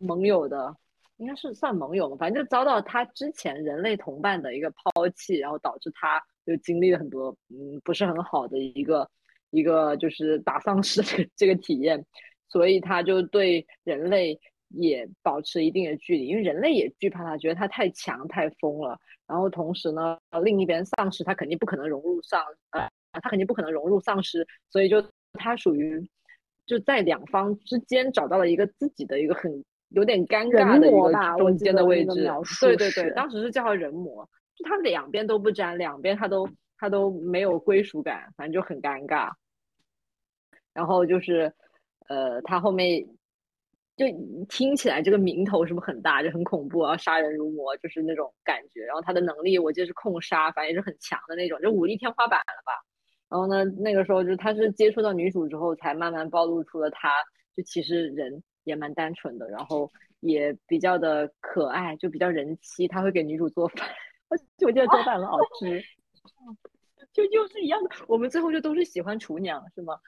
[0.00, 0.74] 盟友的
[1.18, 9.06] 应该是算盟友嘛，反正就遭到他之前人类同伴的一个抛弃，然后导致他就经历了很多嗯不是很好的一个
[9.50, 12.02] 一个就是打丧尸这个这个体验，
[12.48, 18.98] 所以他就对人类也保持一定的距离，因为人类也惧怕他，觉得他太强太疯了。
[19.26, 22.88] 然后同时呢，另一边丧尸他肯定不可能融入丧呃
[23.20, 26.08] 他肯定不可能融入丧尸，所以就他属于
[26.64, 29.62] 就在两方之间找到了一个自己的一个很。
[29.90, 32.24] 有点尴尬的一个中间的位置，
[32.60, 36.48] 对对对，当时是叫他人魔，就他两边都不沾，两边他都
[36.78, 39.32] 他都没有归属感，反正就很尴尬。
[40.72, 41.52] 然后就是，
[42.08, 43.04] 呃，他后面
[43.96, 44.06] 就
[44.48, 48.84] 听起来这个名头是不是很大，就很恐怖啊，杀人如魔，就是那种感觉。
[48.84, 52.72] 然后他的能力我记得是控杀，反正也是很强的那种，就武力天花板了吧。
[53.28, 57.10] 然后呢，那个时候就是他是接触到女主之后，才慢慢暴露出了他
[57.56, 58.40] 就其实人。
[58.64, 62.86] 也蛮单纯的，然后也比较的可爱，就比较人妻。
[62.86, 63.88] 他会给女主做饭，
[64.28, 65.82] 我我觉得做饭很好吃，
[67.12, 67.90] 就又是一样的。
[68.06, 69.98] 我们最后就都是喜欢厨娘，是吗？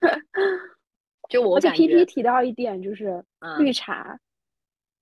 [1.28, 3.24] 就我感觉 P P 提到一点就是
[3.58, 4.18] 绿茶，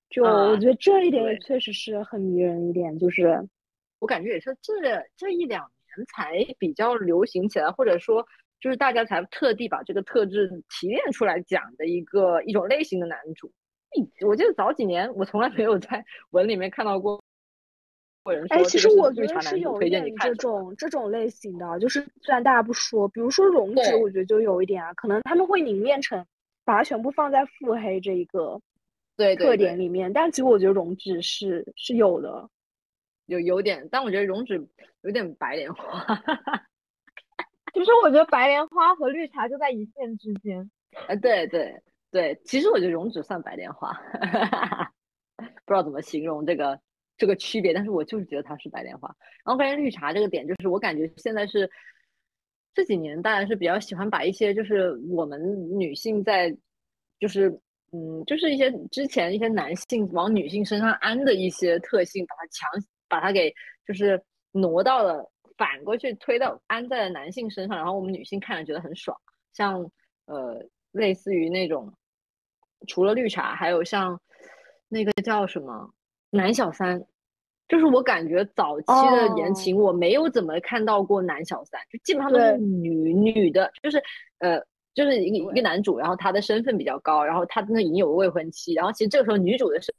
[0.08, 3.48] 就我觉得这一点也确实是很迷人一点，就是
[3.98, 4.72] 我感觉也是这
[5.16, 8.26] 这一两年才比较流行起来，或者说。
[8.62, 13.52] 就是大家才特地把这个特质提炼出来讲的一个一种类型的男主。
[14.26, 17.20] 我记得早几年我从来没有在 文里面看到过
[18.50, 26.24] 哎，其实我觉得是有一点这种这种类型的，就是虽然大家不说，比如说容止，我觉得就有一点啊，可能他们会凝练成
[26.64, 28.60] 把它全部放在腹黑这一个
[29.16, 32.48] 对特点里面，但其实我觉得容止是是有的，
[33.26, 34.64] 有有点，但我觉得容止
[35.02, 36.06] 有点白莲花。
[37.72, 40.70] 其实我觉得白莲花和绿茶就在一线之间。
[41.08, 41.74] 哎，对对
[42.10, 43.92] 对，其实我觉得荣止算白莲花，
[45.36, 46.78] 不知道怎么形容这个
[47.16, 49.08] 这个区别，但是我就是觉得它是白莲花。
[49.44, 51.70] 然后关于绿茶这个点，就是我感觉现在是
[52.74, 55.40] 这几年大家是比较喜欢把一些就是我们
[55.78, 56.54] 女性在
[57.18, 57.48] 就是
[57.92, 62.68] 嗯，就是一些之前一些男性往女性身上安的一些特性，把它强
[63.08, 63.50] 把它给
[63.86, 69.16] 就是挪到了反过去推到安在了男性身上，然后我们女性看了觉得很爽，
[69.52, 69.90] 像
[70.26, 71.92] 呃类似于那种
[72.86, 74.20] 除了绿茶，还有像
[74.88, 75.92] 那个叫什么
[76.30, 77.04] 男小三。
[77.68, 84.02] 就是我感觉早期的言情，我没有怎么看到过男小三，就基本上都是女女的，就是
[84.40, 84.60] 呃，
[84.92, 89.94] 就是一个一个男主，然后他的身份比较高，然后他那已经有个未婚妻，然后其实这个时候女主的身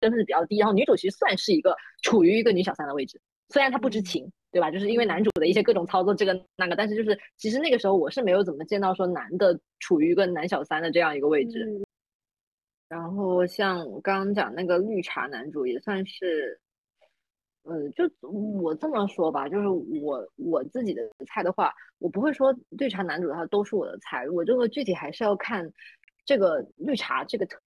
[0.00, 4.70] 身份是比较低，然后女主其实算是一个处于一个女小三的位置，虽然她不知情，对吧？
[4.70, 11.66] 就是因为男主的一些各种操作，这个那个，但是就是其实那个时候我是没有怎么见到说男的处于一个男小三的这样一个位置。
[12.88, 16.60] 然后像我刚刚讲那个绿茶男主也算是。
[17.64, 25.70] 呃，就我这么说吧，就是我我自己的菜的话，我不会说绿茶男主他都是我的菜，我这个具体还是要看
[26.24, 27.60] 这个绿茶这个特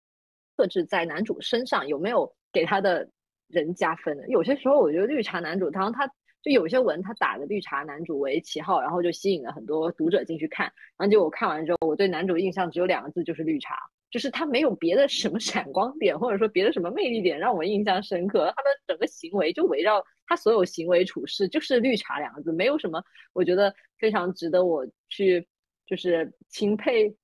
[0.56, 3.06] 特质在男主身上有没有给他的
[3.48, 4.26] 人加分的。
[4.28, 6.10] 有些时候我觉得绿茶男主，然后他
[6.42, 13.76] 就有些文他打着绿茶男主为旗号，然后就吸引了很多读者进去看，然后结果看完之后，我对男主印象只有两个字，就是绿茶。
[14.11, 18.53] 就是他没有别的什么闪光点，或者说别的什么魅力点让我印象深刻。
[18.57, 23.00] 他的整个行为就围绕他所有行为处事就是“绿茶”两个字，没有什么
[23.33, 25.46] 我觉得非常值得我去
[25.87, 27.14] 就是钦佩，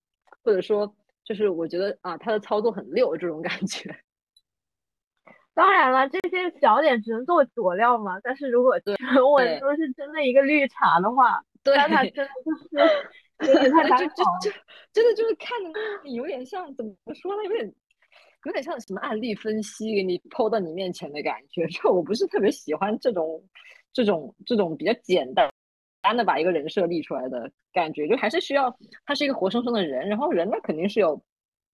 [0.44, 3.92] 或者说就是我觉得啊他的操作很溜这种感觉。
[5.56, 8.20] 当然了，这些小点只能做佐料嘛。
[8.22, 8.94] 但是如果全
[9.32, 12.86] 文都是真的一个绿茶的话，那他真的就是。
[13.38, 13.60] 就就
[14.40, 14.50] 就
[14.94, 15.70] 真的就是看着
[16.02, 17.44] 你有点像怎么说呢？
[17.44, 17.70] 有点
[18.46, 21.66] 有点像什么案例分析给你抛到你面前的感觉。
[21.68, 23.42] 就我不是特别喜欢这种
[23.92, 25.52] 这种这种比较简单
[26.00, 28.08] 单的把一个人设立出来的感觉。
[28.08, 31.22] 就还是需要他是一个活生生的人，然后人呢肯定是有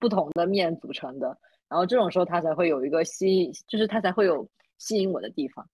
[0.01, 1.39] 不同的面组成的，
[1.73, 5.67] 然后这种时候他才会有一个吸引，就是他才会有吸引我的地方。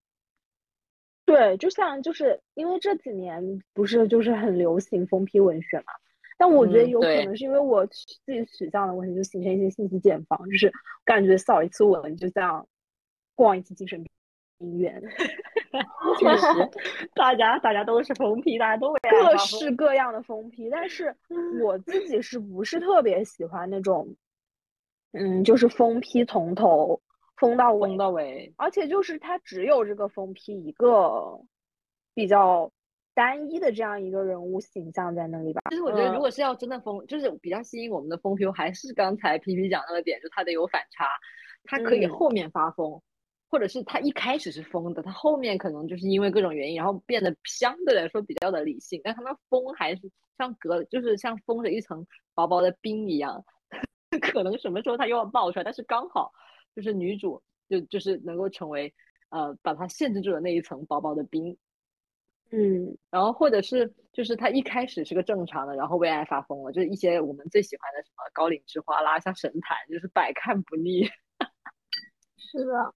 [1.24, 3.42] 对，就像就是因为这几年
[3.74, 5.86] 不是就是很流行封批文学嘛，
[6.38, 10.72] 但我觉得有可能是因为我自己取向的问题，就形成一些信息茧房，就是
[11.04, 12.64] 感觉扫一次文就像
[13.34, 14.00] 逛一次精神
[14.58, 15.02] 病院。
[16.20, 16.46] 确实，
[17.16, 21.12] 大家大家都是封批，大家都各式各样的封批，但是
[21.60, 24.08] 我自己是不是特别喜欢那种，
[25.12, 27.00] 嗯，就是封批从头。
[27.36, 31.40] 封到封到尾，而且就是他只有这个封批一个
[32.12, 32.72] 比较
[33.14, 35.62] 单一的这样一个人物形象在那里吧。
[35.70, 41.06] 其实我觉得，如果是要真的封，就是比较吸引我们的封批，还是刚才皮皮讲到的点，就他得有反差，
[41.62, 43.00] 他可以后面发疯，
[43.48, 53.44] 或者是他一开始是疯的，他后面可能就是因为各种原因，然后变得相对来说比较的理性，但他那疯还是像隔，就是像封着一层薄薄的冰一样，
[54.20, 56.32] 可能什么时候他又要爆出来，但是刚好。
[56.76, 58.94] 就是女主就就是能够成为，
[59.30, 61.56] 呃，把他限制住的那一层薄薄的冰，
[62.52, 71.02] 嗯，然后或者是就是他一开始是个正常的，然后为爱发疯了，就是一些我们最喜欢的什么高岭之花啦，像神坛，就是百看不腻。
[72.36, 72.94] 是的，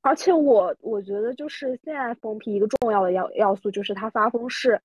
[0.00, 4.80] 而且我我觉得就是现在封皮一个重要的要要素就是他发疯是，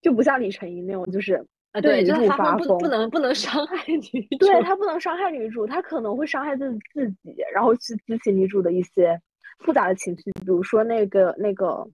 [0.00, 1.46] 就不像李晨一那种就是。
[1.72, 3.34] 啊，对，女主发疯不不能不能。
[3.34, 9.18] 伤害女主， 对他不能伤害女主，他可能会伤害自自己，然后去激起女主的一些
[9.60, 11.86] 复杂的情绪，比如说那个那个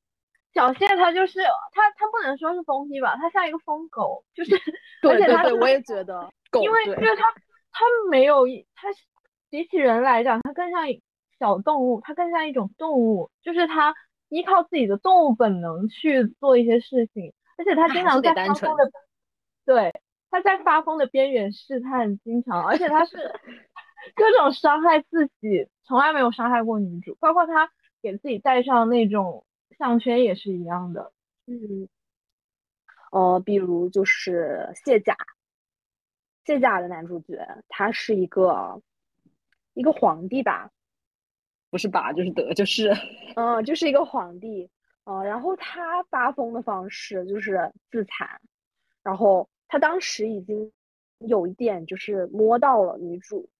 [0.53, 1.39] 小谢，他就是
[1.73, 4.51] 他他不能说是疯批吧，他像一个疯狗，就是
[5.01, 6.29] 对对对，我也觉得，
[6.61, 7.23] 因为因为他
[7.71, 8.89] 他没有他
[9.49, 10.81] 比起人来讲，他更像
[11.39, 13.95] 小动物，他更像一种动物，就是他
[14.29, 18.91] 依靠自己的动物本能去做一些事情，而且他经常在发疯的。
[19.69, 20.01] 对，
[20.31, 23.19] 他在发疯的边缘试探，经常，而且他是
[24.15, 29.45] 各种伤害自己，从来没有伤害过女主，包括他给自己戴上那种
[29.79, 31.13] 项圈也是一样的。
[31.45, 31.87] 嗯，
[33.13, 35.15] 呃，比如就是卸甲，
[36.47, 38.81] 卸甲的男主角，他是一个
[39.75, 40.71] 一个皇帝吧？
[41.69, 42.11] 不是吧？
[42.15, 42.91] 就是得，就是，
[43.37, 44.71] 嗯，就是一个皇帝，
[45.05, 48.41] 嗯，然后他发疯的方式就是自残，
[49.03, 49.47] 然后。
[49.69, 50.73] 他当时已经
[51.19, 53.51] 有一点就是摸到了女主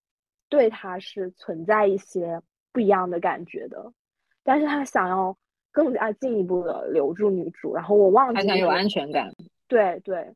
[0.49, 2.41] 对他是存在一些
[2.71, 3.93] 不一样的感觉的，
[4.43, 5.37] 但是他想要
[5.71, 9.31] 更加进一步的留住女主，然后我忘记他想有安全感，
[9.67, 10.33] 对对，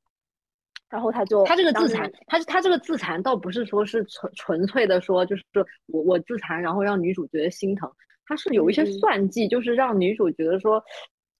[0.89, 5.43] 然后他就他这个自残，他他这个自残倒不是说是纯纯粹的说就是
[5.88, 7.91] 我我自残然后让女主觉得心疼，
[8.28, 10.84] 他是有一些算计，就是让女主觉得说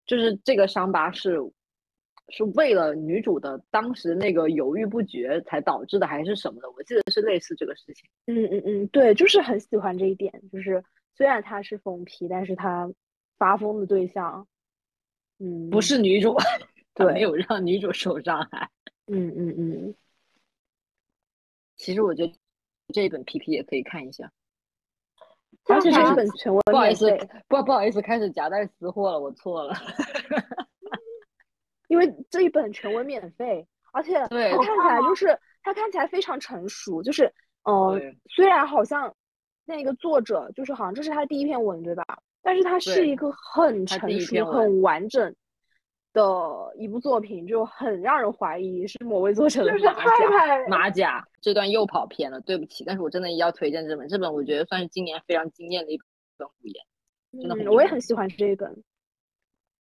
[0.08, 1.40] 就是这个伤疤是。
[2.30, 6.72] 是为了女主的当时那个犹豫不决才导致的，还是什么的？
[6.72, 8.10] 我记得是类似这个事情。
[8.26, 10.84] 嗯嗯嗯，对，就是很喜欢这一点，就是
[11.16, 12.92] 虽然他是疯批，但是他
[13.38, 14.48] 发疯的对象，
[15.40, 16.36] 嗯，不是女主，
[16.96, 18.70] 对，没有让女主受伤害。
[19.08, 19.96] 嗯嗯嗯，
[21.76, 22.34] 其实我觉得
[22.94, 24.32] 这一本 PP 也可以看一下，
[25.68, 27.16] 而且这本全文不好意思，
[27.48, 29.76] 不不好意思，开始夹带私货了，我错了。
[31.88, 39.16] 因为这一本全文免费，而且它看起来就是它看起来非常成熟，就是嗯，虽然好像
[39.66, 42.04] 那个作者就是好像这是他第一篇文对吧？
[42.42, 45.34] 但是它是一个很成熟、很完整
[46.12, 46.22] 的
[46.78, 50.68] 一部作品，就很让人怀疑是某位作者的马甲。
[50.68, 55.98] 马甲这段又跑偏了，对不起，但是我真的要推荐这本，这本我觉得算是今年非常惊艳的一
[56.36, 56.86] 本古言，
[57.32, 58.84] 真的，我也很喜欢这一本。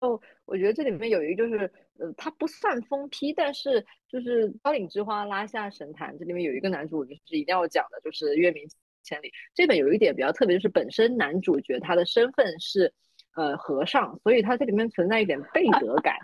[0.04, 8.68] 哦，我觉得这里面有一个就是，呃，它不算疯批，但是就是《高岭之花》拉下神坛，这里面有一个男主，就是一定要讲的，就是月明
[9.02, 9.32] 千里。
[9.54, 12.92] 这本有一点比较特别，就是本身男主角他的身份是
[13.34, 16.14] 呃和尚，所以他这里面存在一点背 德感，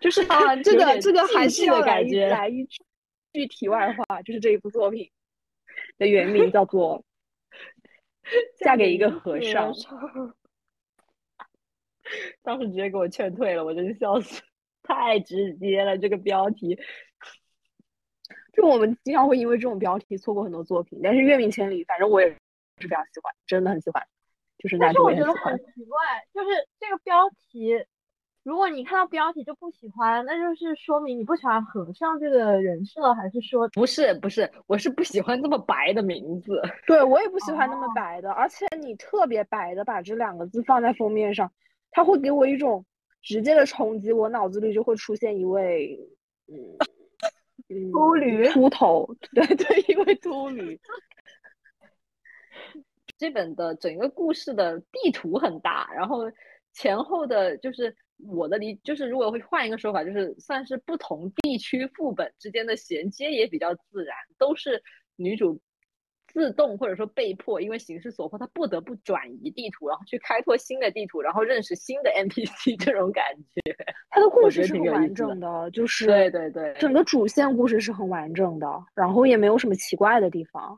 [0.00, 2.28] 就是啊，这个这个还是的感觉。
[2.28, 2.64] 来一
[3.32, 5.10] 句题外话，就是这一部作品
[5.98, 7.04] 的原名叫做
[8.64, 9.72] 《嫁给一个和尚》。
[12.42, 14.42] 当时直接给我劝退了，我真笑死，
[14.82, 16.78] 太直接了这个标题。
[18.52, 24.00] 就我们经常会因为这种标题错过很多作品，但是《月明千里》反正我也是非常喜欢，真的很喜欢。
[24.58, 25.98] 就是但是我觉得很奇怪，
[26.32, 27.84] 就是这个标题，
[28.44, 36.62] 如果你看到标题就不喜欢，那就是说明你不喜欢和尚这个人设，还是说不是不是，我是不喜欢这么白的名字。
[36.86, 41.50] 对我也不喜欢那么白的，而且你特别白的把这两个字放在封面上。
[41.94, 42.84] 他会给我一种
[43.22, 45.96] 直接的冲击，我脑子里就会出现一位，
[46.48, 46.56] 嗯，
[47.92, 50.78] 秃驴，秃头，对对，一位秃驴。
[53.16, 56.24] 这本的整个故事的地图很大，然后
[56.72, 57.94] 前后的，就是
[58.28, 64.82] 我的理，就是如果会换一个说法，就是算是不同地区副本之间的衔接也比较自然，都是
[65.14, 65.60] 女主。
[66.34, 73.76] 自动或者说被迫，因为形势所迫，他不得不转移地图，然后去开拓新的地图，然后认识新的 NPC，这种感觉。
[74.10, 78.66] 他的故事是很完整的，就是对对对，整个主线故事是很完整的，
[78.96, 80.76] 然后也没有什么奇怪的地方。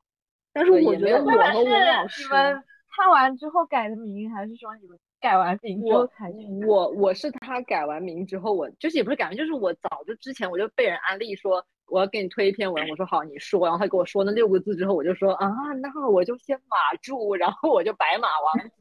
[0.53, 2.63] 但是我觉得我和吴老师，你们
[2.95, 6.31] 看完之后改的名，还是说你们改完名之后才？
[6.67, 11.67] 我我是他改完名之后，我就是也不是改名，就是我早就之前我就被人安利说。
[11.89, 13.61] 我要给你推一篇文，我说好，你说。
[13.65, 15.49] 然后他给我说那六个字之后，我就说啊，
[15.81, 18.77] 那我就先码住，然后我就白马王子。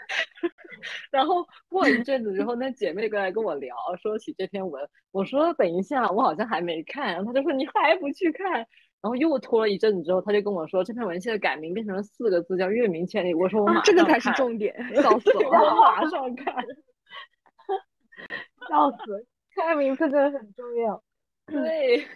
[1.10, 7.14] 然后过一阵子之后，那姐妹过来跟我聊，说起这篇文，我说等一下，我好像还没看。
[7.14, 8.66] 然后他就说你还不去看？
[9.00, 13.34] 然后又拖了一阵子之后，他就跟我说这篇文现在改名变成了四个字，叫月明千里。
[13.34, 16.54] 我说我马上这个才是重点，笑死了，我马上看，
[18.68, 21.02] 笑死，看名字真的很重要。
[21.52, 22.06] 对，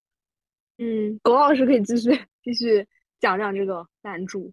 [0.78, 2.10] 嗯，龚老师可以继续
[2.42, 2.86] 继续
[3.20, 4.52] 讲讲这个男主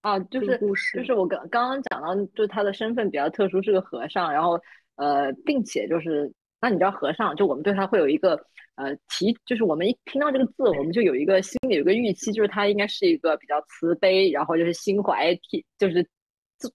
[0.00, 4.58] 啊，就是故事，就是我刚刚刚讲到，就他的身份比较特殊，是个和尚，然后
[4.94, 8.40] 呃，并且就是，那你知道和尚，就我们对他会有一个
[8.76, 16.08] 呃提，就是我们一听到这个字，我们就有一个心里有个预期，就是他应该是一个比较慈悲，然后就是心怀体，就是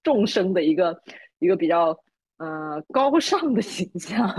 [0.04, 1.02] 众生的一个
[1.40, 1.98] 一个比较
[2.38, 4.30] 呃高尚的形象。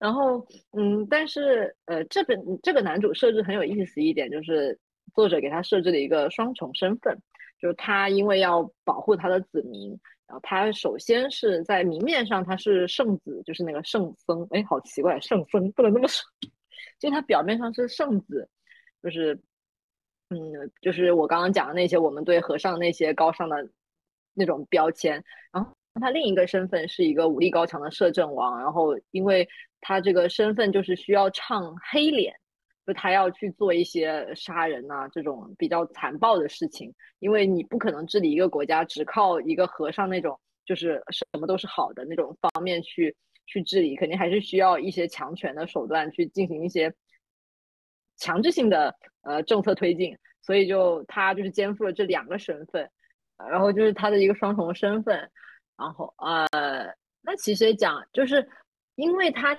[0.00, 4.76] 然后，嗯，但是，呃，这本这个男主设置很有意思一点，就是
[5.14, 7.14] 作者给他设置了一个双重身份，
[7.60, 9.90] 就是他因为要保护他的子民，
[10.26, 16.24] 然后他首先是在明面上他是圣子，就是那个圣僧，哎，好奇怪，圣僧不能那么说，
[16.98, 18.48] 就他表面上是圣子，
[19.02, 19.38] 就是，
[20.30, 20.38] 嗯，
[20.80, 23.68] 就是我刚刚讲的那些我们对和尚那些高尚的
[24.32, 25.22] 那种标签，
[25.52, 25.70] 然后。
[26.00, 29.46] 他另一个身份是一个武力高强的摄政王，然后因为
[29.80, 32.34] 他这个身份就是需要唱黑脸，
[32.86, 43.16] 就他要去做一些杀人呐这种比较残暴的事情，因为你不可能治理一个国家只靠一个和尚那种就是什么都是好的那种方面去
[43.46, 46.94] 去治理，肯定还是需要一些强权的手段去进行一些
[48.16, 52.88] 强制性的呃政策推进，所以就他就是肩负了这两个身份，
[53.50, 55.30] 然后就是他的一个双重身份。
[55.76, 58.46] 然后呃，那其实讲，就是
[58.96, 59.58] 因为他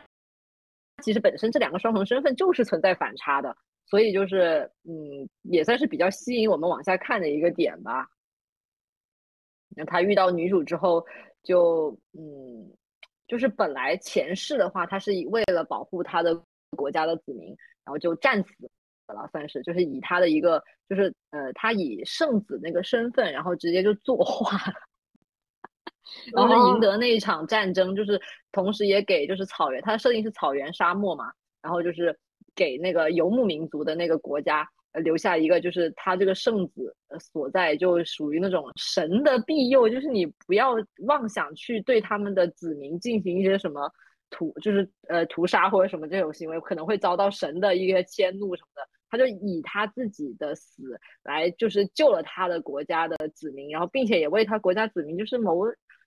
[1.02, 8.08] 其实本身这两个双重身份就是存在反差的，所以就是嗯，也算是比较吸引我们往下看的一个点吧。
[9.76, 11.06] 那他遇到女主之后，
[11.44, 12.72] 就嗯，
[13.28, 16.42] 就是本来前世的话，他是为了保护他的
[16.78, 17.48] 国家的子民，
[17.86, 18.50] 然后就战死
[19.08, 24.58] 了，算是就是以他的一个就是呃，他以圣子那个身份，然后直接就作画，
[26.34, 28.20] 然后赢得那一场战争，就是
[28.52, 31.32] 同时也给就是草原，它的设定是草原沙漠嘛，
[31.62, 32.18] 然后就是
[32.56, 34.68] 给那个游牧民族的那个国家。
[34.94, 40.76] 呃，留下一个就是他这个圣子所在，就属于那种神的庇佑，就是你不要
[41.08, 43.90] 妄想去对他们的子民进行一些什么
[44.30, 48.90] 屠，就是呃屠杀或者什么这种行为，可能会遭到神的一些迁怒什么的。
[49.12, 55.66] 他就以他自己的死来，就是救了他的国家的子民，然后并且也为他国家子民就是谋，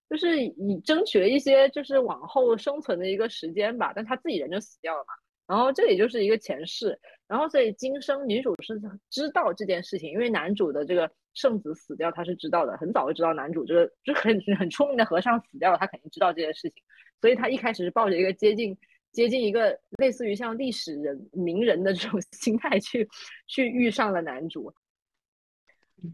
[0.09, 3.93] 就是以争取了一些就是往后生存的一个时间吧。
[3.95, 5.13] 但他自己人就死掉了嘛。
[5.47, 6.99] 然后这里就是一个前世，
[7.29, 8.81] 然后所以今生女主是
[9.11, 16.83] 知道这件事情，因为男主的这个圣子死掉，他是知道的，很早就知道男主这个就很 很出名的和尚死掉了，他肯定知道这件事情，
[17.21, 18.79] 所以他一开始是抱着一个接近
[19.15, 23.09] 接近一个类似于像历史人名人的这种 心态去
[23.47, 24.75] 去遇上了男主。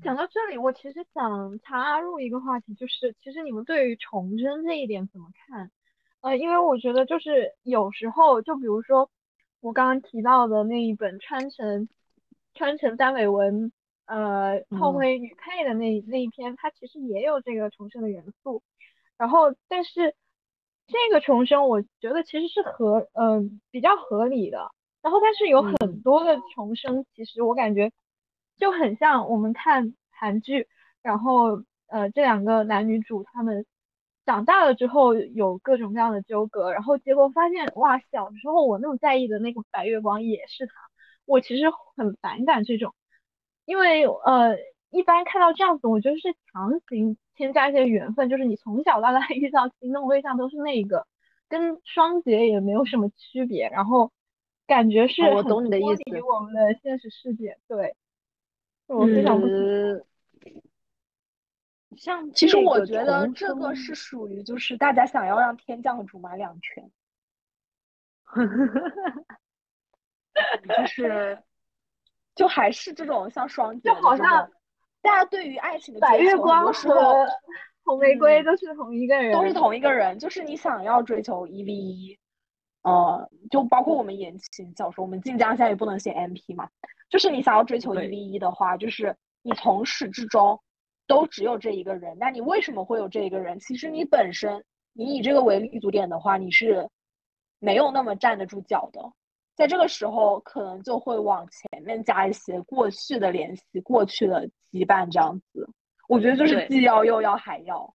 [0.03, 5.73] 讲到这里，我其实想插入一个话题，就是其实你们对于重生这一点怎么看？
[6.21, 9.11] 呃，因为我觉得就是有时候，就比如说。
[9.63, 11.87] 我刚刚提到的那一本川城
[12.55, 13.71] 川城单尾文，
[14.07, 18.63] 呃，炮灰女配的那那一篇，它其实也有这个重生的元素。
[19.19, 20.15] 然后，但是
[20.91, 24.71] 这个重生，我觉得其实是合，嗯，比较合理的。
[25.03, 27.91] 然后，但是有很多的重生，其实我感觉
[28.59, 30.69] 就很像我们看韩剧，
[31.03, 33.65] 然后，呃，这两个男女主他们。
[34.27, 40.73] 长大了之后有各种各样的纠葛，然后结果发现哇，小时候我那么在意的那个白月光也是他，
[41.25, 41.65] 我其实
[41.97, 42.95] 很反感这种，
[43.65, 44.57] 因为呃，
[44.91, 51.07] 一般看到这样子，我觉得是强行添加一些缘分，就是你从小到大 遇到心动对象都是那个，
[51.49, 54.13] 跟双节也没有什么区别，然后
[54.67, 57.97] 感觉是我懂你的意思，我们的现实世界，对，
[58.89, 60.03] 我非常不喜欢。
[61.97, 66.91] 像其实我觉得这个是属于就是大家想要让天降竹马两全，
[70.69, 71.39] 就是
[72.35, 74.51] 就还是这种像双节，就好像
[75.03, 77.27] 大家对于爱情的白月光和
[77.85, 80.19] 红玫瑰都是同一个人，都是同一个人。
[80.19, 82.19] 就是你想要追求一 v 一，
[82.83, 86.69] 呃，就包括我们言情小说，我们晋江现在也不能写 MP 嘛。
[87.09, 90.61] 就是你想要追求一 v 一的话，就是你从始至终。
[91.07, 93.59] 都只有这一个人，那你为什么会有这一个人？
[93.59, 96.89] 其实你本身，你以这个为立足点的话，你是
[97.59, 99.13] 没有那么站得住脚的。
[99.61, 105.69] 在这个时候，可能就会往前面加一些过去的联系、过去的羁绊，这样子。
[106.09, 107.95] 我觉得就是既要又要还要。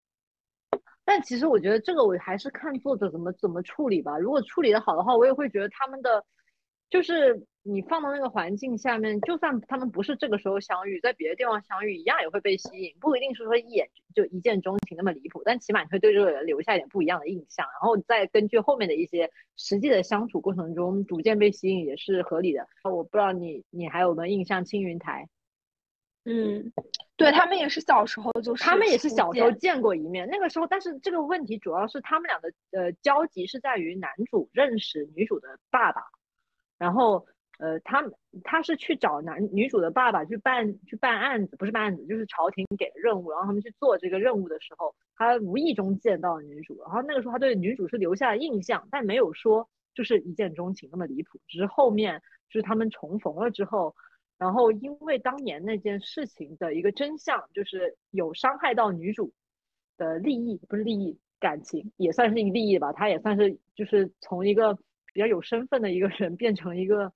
[1.04, 4.16] 但其实我觉得这个我还是看作者怎么怎么处理吧。
[4.16, 6.24] 如果处理的好的话，我也会觉得他们的
[6.90, 7.46] 就是。
[7.68, 12.94] 你放到那个环境下面，就算他们不是这个时候相遇，在别的地方相遇，一样也会被吸引。
[13.00, 22.68] 不一定是说一眼就一见钟情那么离谱，但起码你会对这个人留下一点不一样的印象，然后再根据后面的一些实际的相处过程中，逐渐被吸引也是合理的。
[22.84, 24.64] 我不知道你你还有没有印象？
[24.64, 25.28] 青云台，
[26.24, 26.72] 嗯，
[27.16, 30.28] 对他们也是小时候就是，他们也是小时候见过一面。
[30.30, 36.02] 那个时候，但是这个问题主要是他们俩的呃交集是在于男主认识女主的爸爸，
[36.78, 37.26] 然后。
[37.58, 38.04] 呃，他
[38.44, 52.20] 他是去找男女主的爸爸去办去办案子，不是办案子，就是朝廷给的任务，然后他们去做这个任务的时候，他无意中见到女主，然后那个时候他对女主是留下了印象，但没有说就是一见钟情那么离谱，只是后面
[52.50, 53.96] 就是他们重逢了之后，
[54.36, 59.32] 然后因为当年那件事情的一个真相，就是有伤害到女主
[59.96, 64.78] 的利益，不是利益感情，也算是一个利益吧，他也算是就是从一个
[65.16, 67.10] 比较有身份的一个人变成一个。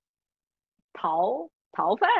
[0.92, 2.10] 逃逃犯，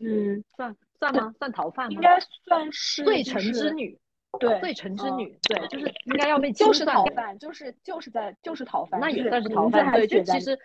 [0.00, 1.32] 嗯，算算吗？
[1.38, 1.92] 算逃犯吗？
[1.92, 3.96] 应该算是罪臣之女，
[4.40, 10.58] 对，罪臣之女，对，就是应该要被就是逃犯，就是就是在就是逃犯，那也算是逃犯，对，就其实，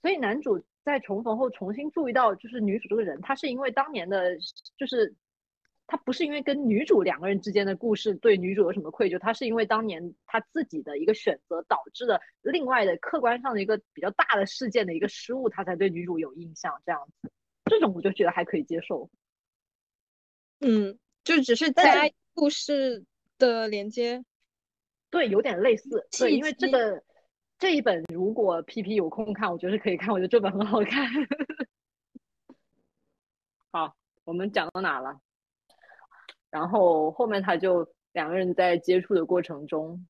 [0.00, 4.36] 所以男主在重逢后重新注意到，就是女主这个人，她是因为当年的，
[4.78, 5.12] 就是。
[5.92, 16.80] 他不是因为跟女主两个人之间的故事对女主有什么愧疚，他是因为当年他自己的一个选择导致的另外的客观上的一个比较大的事件的一个失误，他才对女主有印象。
[16.86, 17.30] 这样子，
[17.66, 19.10] 这种我就觉得还可以接受。
[20.60, 23.04] 嗯，就只是加故事
[23.36, 24.24] 的连接，
[25.10, 26.08] 对，有点类似。
[26.18, 27.02] 对，因为这个
[27.58, 31.06] 这一本如果 P P 有空看，我觉得是可以看，我觉得这本很好看。
[33.70, 35.20] 好，我们讲到哪了？
[36.52, 40.06] 然后后面他就两个人在接触的过程中，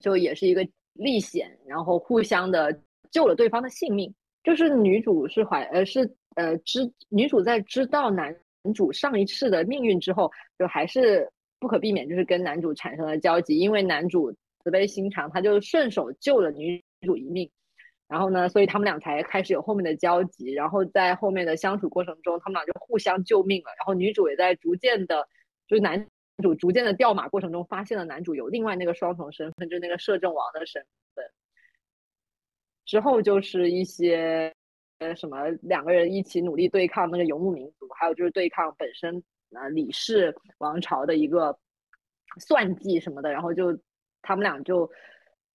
[0.00, 2.78] 就也是一个历险，然后互相的
[3.10, 4.14] 救了对方的性命。
[4.42, 8.36] 就是女主是怀呃是呃知女主在知道男
[8.74, 11.28] 主上一次的命运之后，就还是
[11.58, 14.32] 不可避免就是跟男主产生了交集，因为男主
[14.62, 17.50] 慈悲心肠，他就顺手救了女主一命。
[18.08, 20.52] 然后呢，所以他们俩才开始有后面的交集。
[20.52, 23.70] 然后在后面的相处过程中，他们俩就互相救命了。
[23.78, 25.28] 然后女主也在逐渐的，
[25.66, 26.06] 就是男
[26.42, 31.24] 主逐渐的掉马过程中，发现了男主有另外那个双重身份，就是那个摄政王的身份。
[32.84, 34.52] 之后就是一些
[34.98, 39.22] 呃什么两个人一起努力对抗那个游牧民族，还有就是对抗本身
[39.54, 41.58] 呃李氏王朝的一个
[42.38, 43.32] 算计什么的。
[43.32, 43.78] 然后就
[44.22, 44.90] 他们俩就。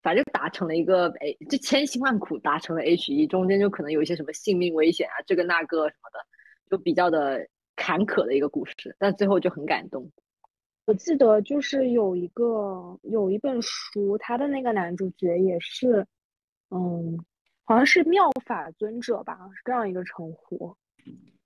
[0.04, 6.26] 反正达成了一个哎，这千辛万苦达成了 H 一，中间就可能有一些什么性命危险啊，这个那个什么的，
[6.72, 7.48] 就比较的
[7.82, 10.12] 坎坷的一个故事，但最后就很感动。
[10.86, 16.06] 我记得就是有一个有一本书，他的那个男主角也是，
[16.70, 17.18] 嗯，
[17.64, 20.76] 好像是妙法尊者吧，是这样一个称呼。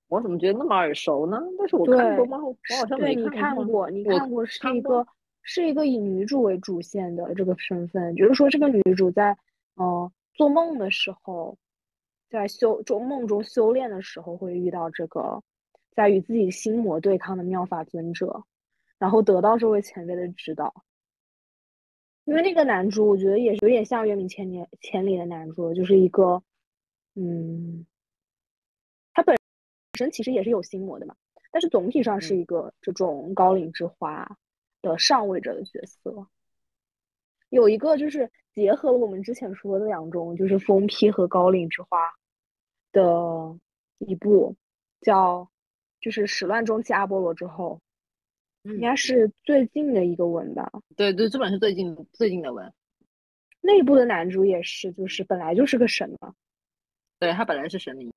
[0.08, 1.40] 我怎么觉得那么耳熟呢？
[1.58, 2.38] 但是我看过吗？
[2.44, 3.90] 我好像没看过。
[3.90, 5.08] 你看过是一个。
[5.48, 9.38] 是一个以女主为主线的这个身份，就是说这个女主在，
[9.76, 11.56] 嗯，做梦的时候，
[12.32, 15.44] 在修中梦中修炼的时候，会遇到这个
[15.96, 18.43] 在与自己心魔对抗的妙法尊者，
[19.00, 20.74] 然后得到这位前辈的指导。
[22.26, 26.43] 因为那个男主，我觉得也是有点像《月明千年千里》的男主，就是一个，
[27.16, 27.86] 嗯，
[29.14, 29.36] 他本
[29.98, 31.16] 身其实也是有心魔的嘛，
[31.52, 34.38] 但是总体上是一个这种高岭之花。
[34.82, 36.28] 的上位者的角色，
[37.50, 41.98] 有一个就是结合了我们之前说的两种，就是疯批和高岭之花
[42.91, 43.60] 的
[43.98, 44.56] 一部，
[45.02, 45.50] 叫
[46.06, 47.82] 就是《始乱终弃阿波罗》之后，
[48.62, 50.72] 应该是最近的一个文吧？
[50.95, 52.72] 对对，这本是最近最近的文。
[53.60, 56.36] 内部的男主也是，就是本来就是个神嘛，
[57.18, 58.14] 对他本来是神明，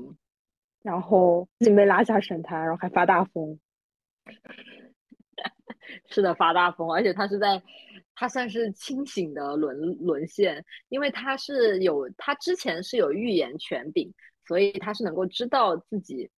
[0.82, 3.59] 然后被拉下神坛，然后还发大疯。
[6.11, 7.62] 是的，发大疯，而且他是在，
[8.14, 14.12] 他算是清醒的沦沦陷，因为他是有他之前是有预言权柄，
[14.47, 16.28] 所以他是能够知道自己，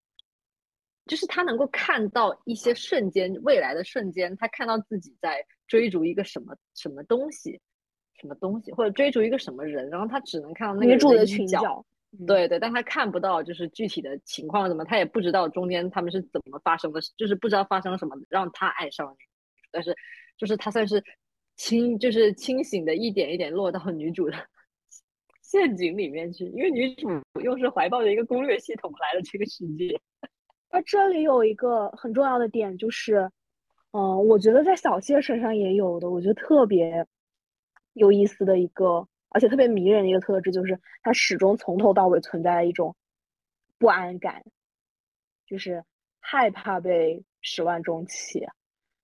[1.11, 7.61] 就是他能够看到一些瞬间，未来的瞬间，他看到自己在追逐一个什么什么东西，
[8.21, 11.85] 什么东西，或者追逐一个什么人，然后他只能看到那个女主的裙角。
[12.29, 19.97] 对对，但他看不到就是具体的情况怎么，他也不知道中间他们是怎么发生的，就是不知道发生了什么让他爱上了女主，但是
[20.39, 21.03] 就是他算是
[21.57, 24.37] 清，就是清醒的一点一点落到女主的
[25.43, 27.09] 陷阱里面去，因为女主
[27.43, 30.01] 又是怀抱着一个攻略系统来了这个世界。
[30.71, 33.31] 那这里有一个很重要的点就是，
[33.93, 37.07] 嗯，我觉得在小谢身上也有的，我觉得特别
[37.93, 39.07] 有意思的一个。
[39.33, 42.97] 而且特别迷人的一个特质就是，他始终从头到尾存在一种
[43.79, 44.43] 不安感，
[45.47, 45.85] 就是
[46.19, 48.45] 害怕被始乱终弃，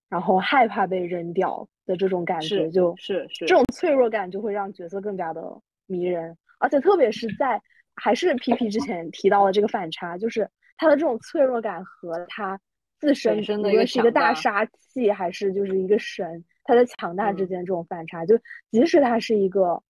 [0.09, 6.37] 然后害怕被扔掉的这种感觉，就是是这种脆弱感就会让角色更加的迷人。
[6.59, 7.63] 而且特别是在
[7.95, 12.61] 还是 P P 之前提到的这个反差，就是他的这种脆弱感和他
[12.99, 18.39] 自身无论是一个大杀器还是就是一个神，他的强大之间这种反差，就
[18.71, 19.83] 即使他是一个。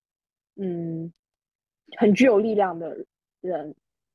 [0.58, 1.12] 嗯，
[1.98, 2.96] 很具有力量的
[3.42, 3.74] 人，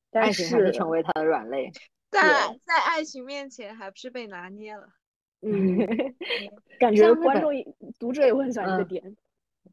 [0.10, 1.72] 但是还是成为他的软肋，
[2.10, 2.20] 在
[2.66, 4.90] 在爱情面前还不是被拿捏了。
[5.46, 5.78] 嗯，
[6.80, 7.52] 感觉观众
[8.00, 9.16] 读者也会很喜欢这个点。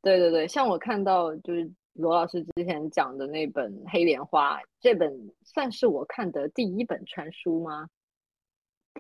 [0.03, 1.66] 对对对，像我看到就是
[1.99, 7.88] 罗老师之前讲的那本《黑莲花》，这本算是我看的第一本传书吗？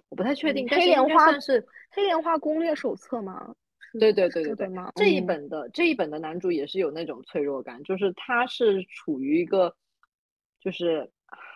[0.08, 0.68] 我不太确定。
[0.68, 3.54] 黑莲花是黑莲花攻略手册吗？
[4.00, 9.76] 对对对对对，这一本的这一本的男主也是有那种脆弱感，就是他是处于一个
[10.60, 11.10] 就是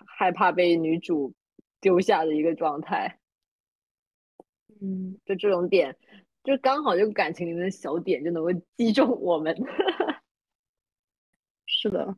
[0.07, 1.35] 害怕被女主
[1.81, 3.19] 丢下的一个状态，
[4.81, 5.97] 嗯，就这种点，
[6.45, 9.55] 就刚好这个感情里面的小点就能够击中我们。
[11.83, 12.17] 是的，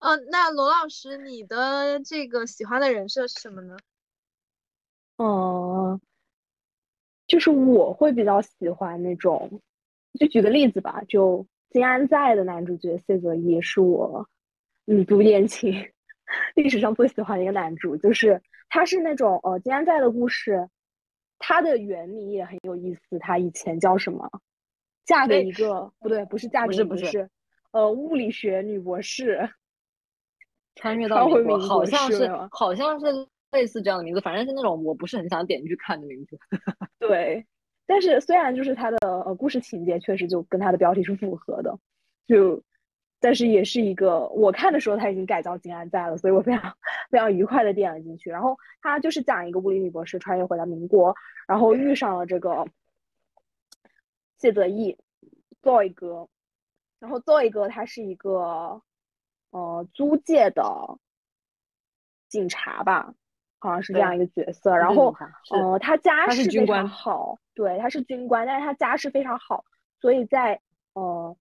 [0.00, 3.78] 嗯，那罗老师，你的这个喜欢的人设是什么呢？
[5.16, 5.98] 哦。
[7.26, 9.62] 就是我会比较喜欢那种，
[10.18, 14.28] 就举个例子吧，就金安在的男主角谢泽一是我，
[14.84, 15.90] 嗯，读言情
[16.54, 20.68] 历史上最喜欢的一个男主，就是他是那种呃金安在的故事，
[21.38, 24.28] 他的原名也很有意思，他以前叫什么？
[25.06, 27.30] 嫁给一个不对，不是嫁给不是，
[27.72, 29.48] 呃，物理学女博士，
[30.74, 33.06] 穿越 到美国，好像是好像是。
[33.52, 36.38] 类似这样的名字，反正是那种我不是很想点进去看的名字。
[37.00, 37.44] 对，
[37.84, 41.76] 但是虽然就是它的呃故事情节确实就跟它的标题是符合的，
[42.28, 42.62] 就
[43.18, 46.72] 但是也是一个我看的时候他已经改造金安在了，所以我非常
[47.10, 48.30] 非常愉快的点了进去。
[48.30, 51.12] 然后他就是讲一个物理女博士穿越回到民国，
[51.48, 52.64] 然后遇上了这个
[54.38, 54.96] 谢泽义
[55.60, 56.28] boy 哥，
[57.00, 58.80] 然后 Zoe 哥他是一个
[59.50, 60.62] 呃租界的
[62.28, 63.12] 警察吧，
[63.58, 64.76] 好像是这样一个角色。
[64.76, 65.12] 然后
[65.50, 69.64] 呃他家世非常好，对，他是军官，但是他家世非常好，
[70.00, 70.60] 所以在
[70.92, 71.36] 呃。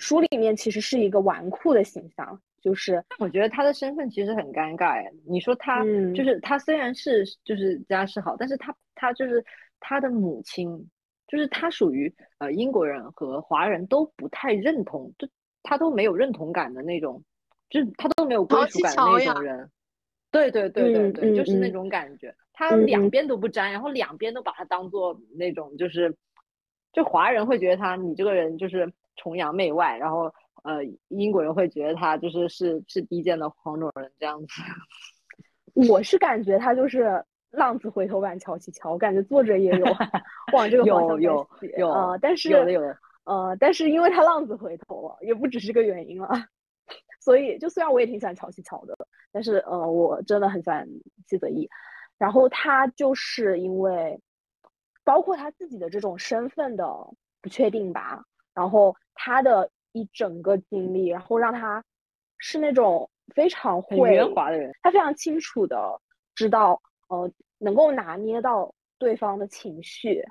[0.00, 5.04] 书里面其实是一个纨绔的形象，就是我觉得他的身份其实很尴尬。
[5.26, 5.82] 你说他
[6.14, 9.44] 就是他虽然是就是家世好，但是他他就是
[9.80, 10.88] 他的母亲，
[11.28, 15.28] 就是他属于呃英国人和华人都不太认同，就
[15.62, 17.22] 他都没有认同感的那种，
[17.70, 19.70] 就是他都没有归属感的那种人。
[20.32, 26.16] 对对对对对，就是那种感觉，他两边都不沾，然后两边都把他当做那种就是，
[26.92, 28.92] 就华人会觉得他你这个人就是。
[29.20, 34.46] 崇洋媚外，然后呃，英国人会觉得他就是是是低贱的黄种人这样子。
[35.90, 37.20] 我是感觉他就是
[37.50, 39.84] 浪子回头版乔琪乔，我感觉作者也有
[40.52, 46.28] 往这个方向有有啊，但是有的有的呃，但是因为他浪子回头了，也不只是个原因了，
[47.20, 48.96] 所以就虽然我也挺喜欢乔西乔的，
[49.32, 50.88] 但是呃，我真的很喜欢
[51.26, 51.68] 谢泽义。
[52.16, 54.20] 然后他就是因为
[55.04, 56.84] 包括他自己的这种身份的
[57.40, 58.24] 不确定吧。
[58.54, 61.84] 然后他的一整个经历，然后让他
[62.38, 66.00] 是那种非常会圆滑的人，他非常清楚的
[66.34, 70.24] 知道，呃，能够拿捏到对方的情绪，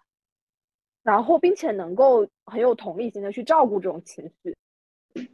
[1.04, 4.56] 然后并且能够很有同理心的去照顾这种情绪，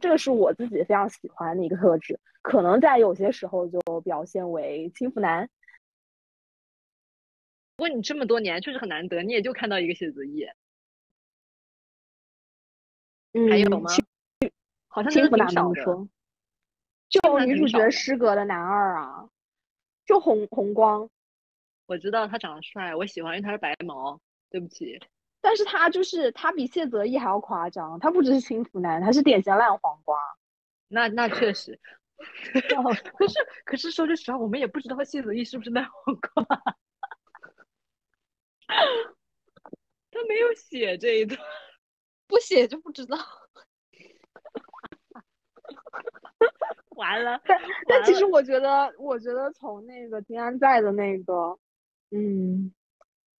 [0.00, 2.18] 这个是我自己非常喜欢的一个特质。
[2.42, 5.48] 可能在有些时候就表现为轻浮男。
[7.76, 10.46] 不过你这么多年确实很难得，你也就看到一个谢泽义。
[13.50, 13.90] 还有吗？
[14.86, 16.08] 好像挺少的。
[17.08, 19.28] 就女主角失格的男二啊，
[20.06, 21.10] 就红红光。
[21.86, 24.20] 我知道他长得帅，我喜欢，因为他是白毛。
[24.50, 25.00] 对不起，
[25.40, 30.16] 但是他就是他比谢泽义还要夸张，他不只是轻浮男，他是典型烂黄瓜。
[30.86, 31.80] 那那确实。
[33.18, 36.46] 可是可是说句实话，我们也不知道谢泽义是不是烂黄瓜。
[40.12, 41.36] 他没有写这一段。
[42.28, 43.18] 不写就不知道，
[46.90, 47.40] 完了。
[47.44, 51.58] 但但其实我觉得，我觉得从那个金安在的那个，
[52.14, 52.72] 嗯，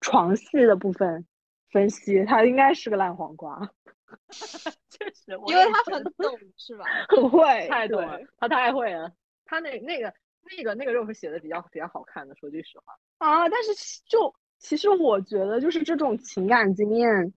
[0.01, 1.27] 床戏的部分
[1.71, 3.71] 分析，他应该是个烂黄瓜。
[4.91, 6.85] 确实，因为他很懂，是吧？
[7.09, 9.13] 很会，太懂了，他太会了。
[9.45, 10.13] 他那那个
[10.57, 12.95] 那个那个肉是写的比较比较好看的，说句实话。
[13.19, 13.71] 啊，但是
[14.07, 17.33] 就其实我觉得，就是这种情感经验，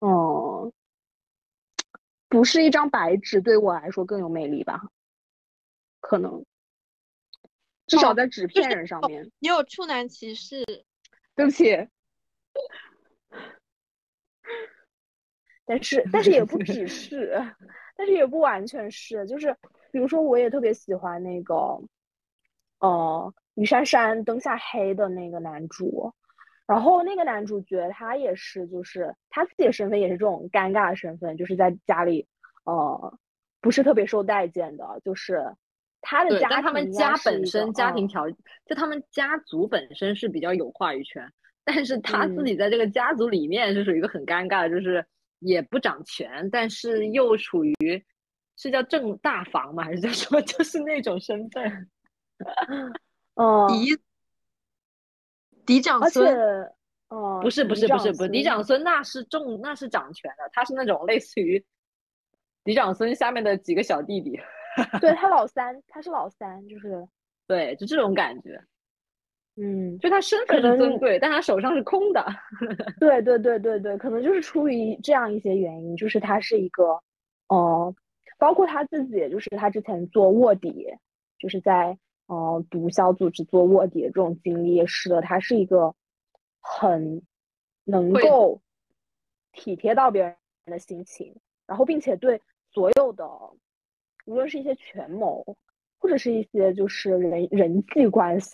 [0.00, 0.72] 嗯。
[2.28, 4.82] 不是一张白纸，对我来说更有魅力吧？
[6.00, 6.44] 可能，
[7.86, 9.30] 至少在纸片人上面。
[9.38, 10.64] 你有处男歧视？
[11.34, 11.88] 对不起。
[15.66, 17.42] 但是，但是也不只是，
[17.96, 19.26] 但是也不完全是。
[19.26, 19.56] 就是，
[19.90, 21.80] 比如说，我也特别喜欢那个，
[22.78, 26.12] 呃，雨珊珊灯下黑的那个男主。
[26.66, 32.26] 然后那个男主角他也是，就是他自己的身份也是这种尴尬的身份，就是在家里，
[32.64, 33.18] 呃，
[33.60, 35.54] 不是特别受待见的，就是
[36.08, 41.28] 他的家，他们家本身家庭条，就他们家族本身是比较有话语权，
[41.64, 45.04] 但是他自己在这个家族里面是属于一个很尴尬的，就是
[45.40, 47.74] 也不掌权，但是又处于
[48.56, 49.82] 是叫正大房吗？
[49.82, 50.40] 还是叫什么？
[50.46, 51.90] 就是那种身份，
[53.34, 53.68] 哦。
[55.66, 56.32] 嫡长孙，
[57.08, 61.66] 哦，不是不是不是不是嫡长孙，那是重那是掌权的，他是那种类似于
[62.62, 64.38] 嫡长孙下面的几个小弟弟。
[65.00, 67.06] 对他老三，他是老三，就是
[67.46, 68.62] 对，就这种感觉。
[69.56, 72.24] 嗯，就他身份是尊贵，但他手上是空的。
[73.00, 77.00] 对对对对对，可能就是出于这样一些原因，就是他是一个，
[77.48, 77.94] 哦，
[78.38, 80.86] 包括他自己，就是他之前做卧底，
[81.38, 81.98] 就是在。
[82.28, 85.94] 呃，毒枭组织做卧底的这种经历，使得他是一个
[86.60, 87.22] 很
[87.84, 88.60] 能够
[89.52, 91.36] 体贴到别人的心情，
[91.68, 93.24] 然后并且对所有的，
[94.26, 95.44] 无论是一些权谋。
[95.98, 98.52] 或者是一些就是人人际关系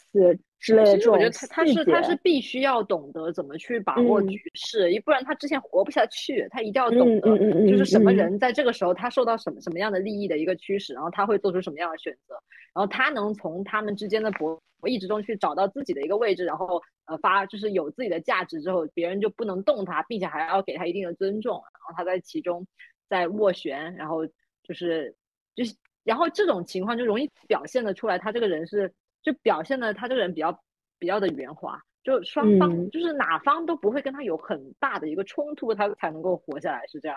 [0.60, 6.46] 之类的这种我觉得他他是他是必须要懂得怎么去把握局势，不然他之前活不下去。
[6.50, 12.34] 他一定要懂得，就是什么人在这个时候他受到什么什么样的利益的一个驱使，然后他会做出什么样的选择，
[12.72, 22.64] 然后他能从他们之间的博弈之中去找到自己的一个位置，然后呃发就是有自己的价值之后，别人就不能动他，并且还要给他一定的尊重，然后他在其中
[23.08, 24.26] 在斡旋，然后。
[24.64, 25.12] 就是
[25.54, 25.74] 就是
[26.04, 28.92] 然后这种情况就容易表现的出来，他这个人是
[29.22, 30.62] 就表现的他这个人比较
[30.98, 31.82] 比较的圆滑。
[32.04, 37.16] 就双方就是哪方都不会跟他有很大的一个冲突，他才能够活下来，是这样。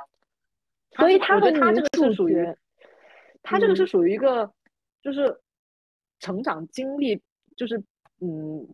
[0.92, 2.56] 所以他的他这个是属于，
[3.42, 4.54] 他这个是属于一个
[5.02, 5.42] 就是
[6.20, 7.20] 成长经历，
[7.58, 7.84] 就是
[8.22, 8.68] 嗯，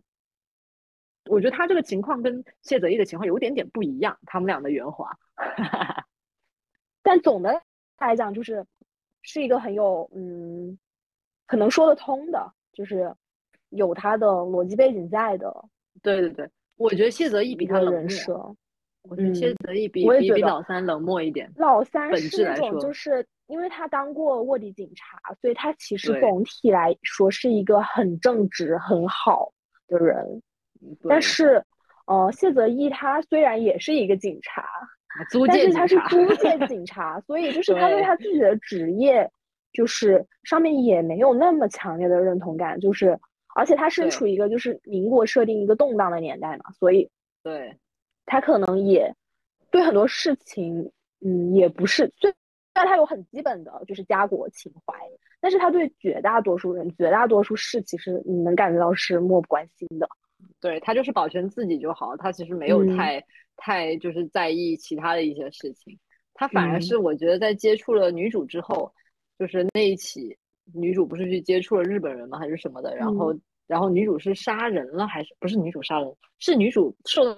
[1.30, 5.16] 我觉得他这个情况跟谢泽义的情况有点点不一样，他们俩的圆滑。
[7.02, 7.62] 但总的
[7.96, 8.66] 来讲，就是
[9.22, 10.78] 是一个很有嗯，
[11.46, 13.14] 可能说得通的，就是
[13.70, 15.52] 有他的逻辑背景在的。
[16.02, 17.92] 对对对，我觉得谢泽义比他冷
[18.26, 18.56] 漠。
[19.02, 21.50] 我觉得谢泽义比比比老三冷漠一点。
[21.56, 29.52] 老三是那种，就是因为他当过卧底警察，所以他其实总体来说是一个很正直、很好
[29.88, 30.40] 的人。
[31.08, 31.64] 但是，
[32.06, 34.64] 呃，谢泽义他虽然也是一个警察，
[35.46, 39.30] 但是他是租 界警察，所以就是他对他自己的职业，
[39.72, 43.18] 就是上面也没有那么强烈的认同感，就是。
[43.54, 47.06] 而且他身处一个就是民国设定一个动荡的年代嘛，所以
[47.42, 47.76] 对，
[48.24, 49.14] 他可能也
[49.70, 50.90] 对很多事情，
[51.20, 52.32] 嗯，也不是，虽
[52.72, 54.94] 然他有很基本的就是家国情怀，
[55.38, 60.08] 但是他对绝大多数人、绝大多数事，其实你能感觉到是漠不关心的。
[60.62, 63.22] 对他就是保全自己就好，他其实没有太
[63.56, 65.98] 太就是在意其他的一些事情，
[66.32, 68.90] 他反而是我觉得在接触了女主之后，
[69.38, 70.38] 就是那一起。
[70.72, 72.38] 女主不是去接触了日本人吗？
[72.38, 72.94] 还是什么的？
[72.94, 73.34] 然后，
[73.66, 76.16] 然后女主是杀人了，还是不是女主杀人？
[76.38, 77.36] 是女主受到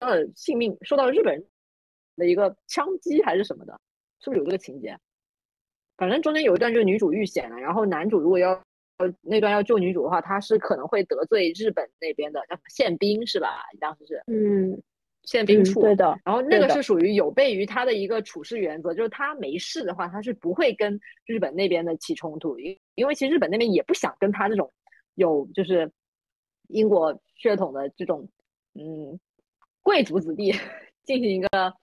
[0.00, 1.42] 呃性命，受到日本人
[2.16, 3.80] 的一个枪击还是什么的？
[4.20, 4.94] 是不是有这个情节？
[5.96, 8.62] 反正中间有一段就是女主遇险了，然后男主如果要呃
[9.20, 13.64] 那段要救女主的话，他是可能会得罪日本那边的叫什么宪兵是吧？
[13.78, 14.82] 当时是嗯。
[15.24, 24.72] 宪兵处对的，然后那个是属于有悖于他的一个处事原则，就是他没事的话，他是不会跟日本那边的起冲突，因因为其实日本那边也不想跟他这种
[25.16, 25.92] 有就是
[26.68, 28.26] 英国血统的这种
[28.72, 29.20] 嗯
[29.82, 30.54] 贵族子弟
[31.04, 31.74] 进行一个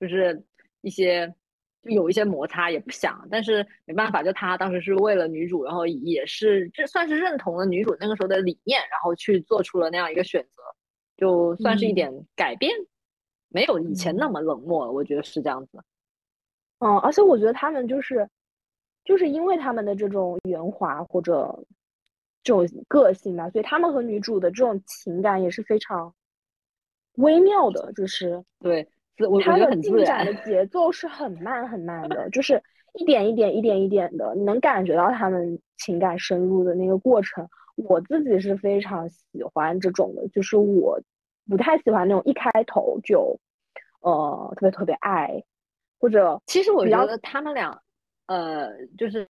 [0.00, 0.42] 就是
[0.80, 1.34] 一些
[1.86, 10.62] 就有一些摩擦，也不想，但是没办法，就他当时是为了女主，然后也是这算是认同了女主那个时候的理念，然后去做出了那样一个选择。
[11.16, 12.70] 就算是一点改变，
[13.48, 15.82] 没有以前那么冷漠了，我觉得是这样子。
[16.80, 18.28] 嗯，而且我觉得他们就是，
[19.02, 21.64] 就是因为他们的这种圆滑或者
[22.42, 26.14] 这种个性吧，所以他们和女主的这种情感也是非常
[27.14, 28.86] 微妙的，就是对，
[29.42, 32.62] 他的进展的节奏是很慢很慢的，就是
[32.94, 37.48] 一点一点一点一点的，你能感觉到他们情感深入的那个过程。
[37.76, 40.98] 我自己是非常喜欢这种的，就是我
[41.46, 43.38] 不太喜欢那种一开头就，
[44.00, 45.44] 呃，特别特别爱，
[46.00, 47.78] 或者其实我觉得他们俩，
[48.28, 49.28] 呃，就是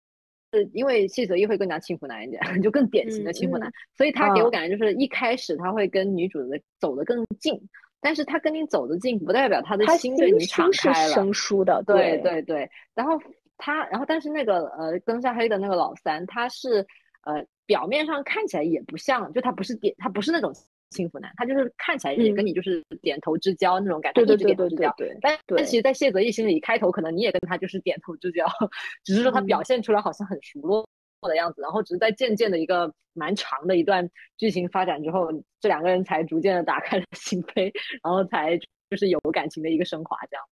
[0.52, 7.54] 是因为谢泽一会更加轻浮男一点，就更典型的轻浮男，所以他给我感觉就是一开始他会跟女主的走得更近，
[8.02, 13.18] 但是他跟你走得近不代表他的心对你敞开了，生疏的，对对对，然后
[13.56, 16.86] 他，然后但是那个呃，灯下黑的那个老三，他是
[17.24, 17.42] 呃。
[17.64, 20.52] 表面上看起来也不像，就他不是点，他不是那种
[20.90, 25.16] 幸福男，他就是看起来也跟你就是点头之交那种感觉，对对对对对。
[25.22, 28.44] 但但其实，在谢泽义心里，开头可能你也跟他就是点头之交，
[29.04, 30.86] 只是说他表现出来好像很熟络
[31.28, 38.56] 的样子，然后只是在渐渐的一个蛮长的一段剧情发展之后，这两个人才逐渐的打开了心扉，然后才
[38.90, 40.44] 就是有感情的一个升华，这样。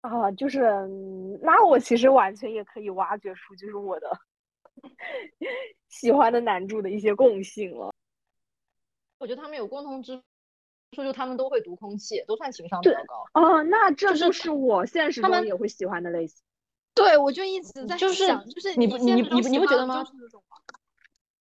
[0.00, 0.88] 啊，就是
[1.42, 4.10] 那我其实完全也可以挖掘出就是我的。
[5.88, 7.92] 喜欢的男主的一些共性了，
[9.18, 10.16] 我觉得他们有共同之
[10.92, 13.24] 处，就他们都会读空气，都算情商比较高。
[13.34, 16.40] 哦，那这就是我现实中也会喜欢的类型。
[16.98, 20.04] 对，我就一直在就是，就是你不你你你不觉得吗？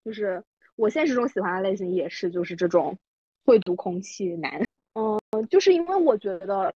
[0.06, 0.44] 就是
[0.76, 2.98] 我现实中喜欢的类型也是就是这种
[3.44, 4.64] 会读空气男。
[4.94, 6.74] 嗯，就是因为我觉得，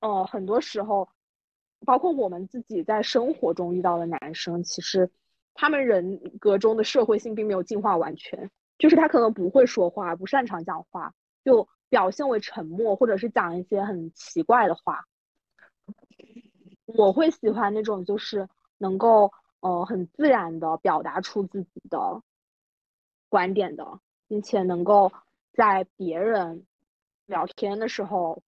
[0.00, 1.08] 呃，很多时候，
[1.84, 5.10] 包括我们自己在生活中遇到的男生，其实。
[5.56, 15.04] 他们人格中的社会性并没有进化完全，就是他可能不会说话，不擅长讲话，就表现为沉默，或者是讲一些很奇怪的话。
[16.86, 22.22] 我会喜欢那种就是能够呃很自然的表达出自己的
[23.28, 25.12] 观点的，并且能够
[25.52, 26.66] 在别人
[27.26, 28.42] 聊天的时候，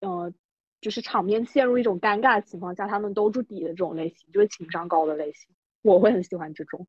[0.00, 0.32] 呃。
[0.80, 5.52] 就是场面陷入一种尴尬的情况下，他们兜住底的这种类型，就是情商高的类型。
[5.82, 6.86] 我会很喜欢这种，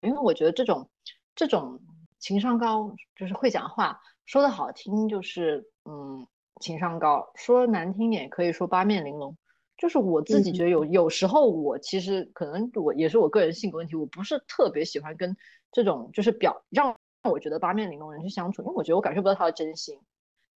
[0.00, 0.88] 因为我觉得这种
[1.34, 1.80] 这种
[2.20, 6.24] 情商高，就是会讲话，说的好听就是嗯
[6.62, 9.36] 情商高，说难听点可以说八面玲珑，
[9.76, 15.36] 就是我自己觉得有有时候我其实可能我也是我个人性格问题，我不是特别喜欢跟
[15.70, 16.96] 这种就是表让
[17.28, 19.98] 我觉得八面玲珑人去相处，因为我觉得我感受不到他的真心，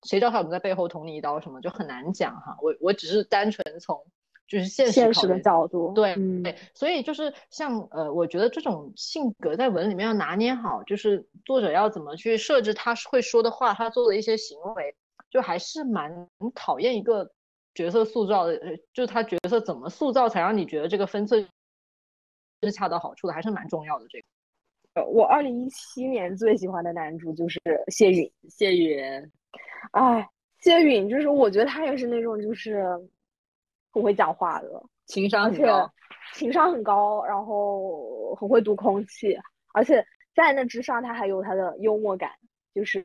[0.05, 2.57] 谁知道他有没有在背后捅你一刀什么就很难讲哈。
[2.63, 4.01] 我我只是单纯从
[4.49, 14.95] 就是现实实的角度，对对，所以就是像呃，我觉得这种性格在文里面要拿捏好，就是作者要怎么去设置他会说的话，他做的一些行为，
[15.31, 17.31] 就还是蛮考验一个。
[17.75, 21.47] 角色塑造的，呃，就是他角色怎么塑造才让你觉得这个分寸
[22.63, 24.07] 是恰到好处的，还是蛮重要的。
[24.09, 29.31] 这个，呃，我二零一七年最喜欢的男主就是谢允，谢允，
[29.91, 30.27] 哎，
[30.61, 32.83] 谢允就是我觉得他也是那种就是
[33.93, 35.93] 很会讲话的，情商很高，
[36.33, 39.37] 情商很高，然后很会读空气，
[39.75, 40.03] 而且
[40.35, 42.31] 在那之上他还有他的幽默感，
[42.75, 43.05] 就是，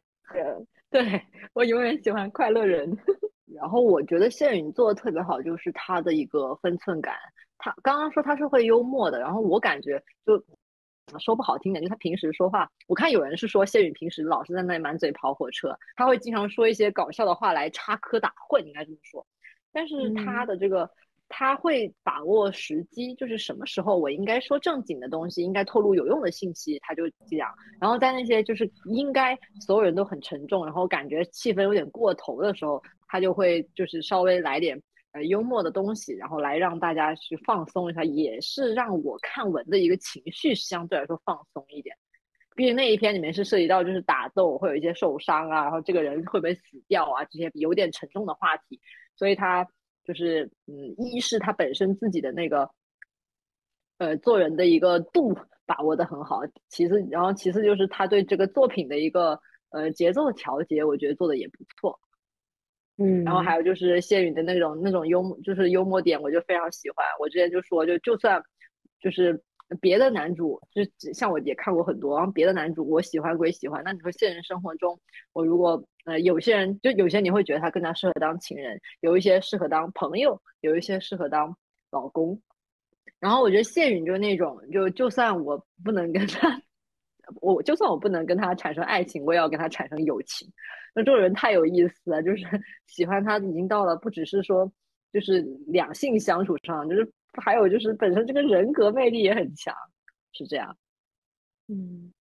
[1.03, 1.23] 对
[1.53, 2.97] 我永远喜欢快乐人。
[3.55, 7.15] 然后我觉得谢允做的特别好，就是他的一个分寸感。
[7.57, 10.43] 他刚刚说他是会幽默的，然后我感觉就
[11.19, 19.25] 说不好听点，就他平时说话，我看有人是说谢允平时老是在那里满嘴跑火车，他会经常说一些搞笑的话来插科打诨，应该这么说。
[19.71, 20.89] 但是他的这个。
[21.33, 27.49] 他会把握时机，就是什么时候我应该说正经的东西，应该透露有用的信息，他就这样。
[27.79, 34.79] 然后在那些就是应该所有人都很沉重，然后感觉气氛有点过头的时候，他就会就是稍微来点
[35.13, 41.95] 呃幽默的东西，然后来让大家去放松一下，也是让我看文的一个情绪相对来说放松一点。
[42.55, 48.79] 毕竟那一篇里面是涉及到就是打斗会有一些受伤啊，然后这个人会不会死掉啊这些有点沉重的话题，
[49.15, 49.65] 所以他。
[50.03, 52.69] 就是嗯，一是他本身自己的那个，
[53.97, 56.41] 呃，做人的一个度把握的很好。
[56.69, 59.39] 其次，然后其次就是他对这个作品的一个
[59.69, 61.99] 呃节奏的调节，我觉得做的也不错。
[62.97, 67.05] 嗯，然后还有就是谢允的那种那种幽默，就是幽默点，我就非常喜欢。
[67.19, 68.41] 我之前就说，就就算
[68.99, 69.41] 就是
[69.79, 70.81] 别的男主，就
[71.13, 74.99] 像我也看过很多，然后别的男主我喜欢归喜欢，那你说现实生活中，
[75.33, 75.83] 我如果。
[76.05, 81.55] 呃，有些人就有些你会觉得他更加适合当情人，有一些适合当朋友，有一些适合当
[81.91, 82.41] 老公。
[83.19, 86.59] 然后我觉得谢允就是那种，就就算我不能跟他，
[87.39, 90.51] 我就算我不能跟他产生爱情，我也要跟他产生友情。
[90.95, 92.47] 那这种人太有意思了，就是
[92.87, 94.71] 喜欢他已经到了不只是说
[95.13, 99.75] 就是两性相处上，就是还有就是本身这个人格魅力也很强，
[100.31, 100.77] 是这样。
[101.67, 102.11] 嗯，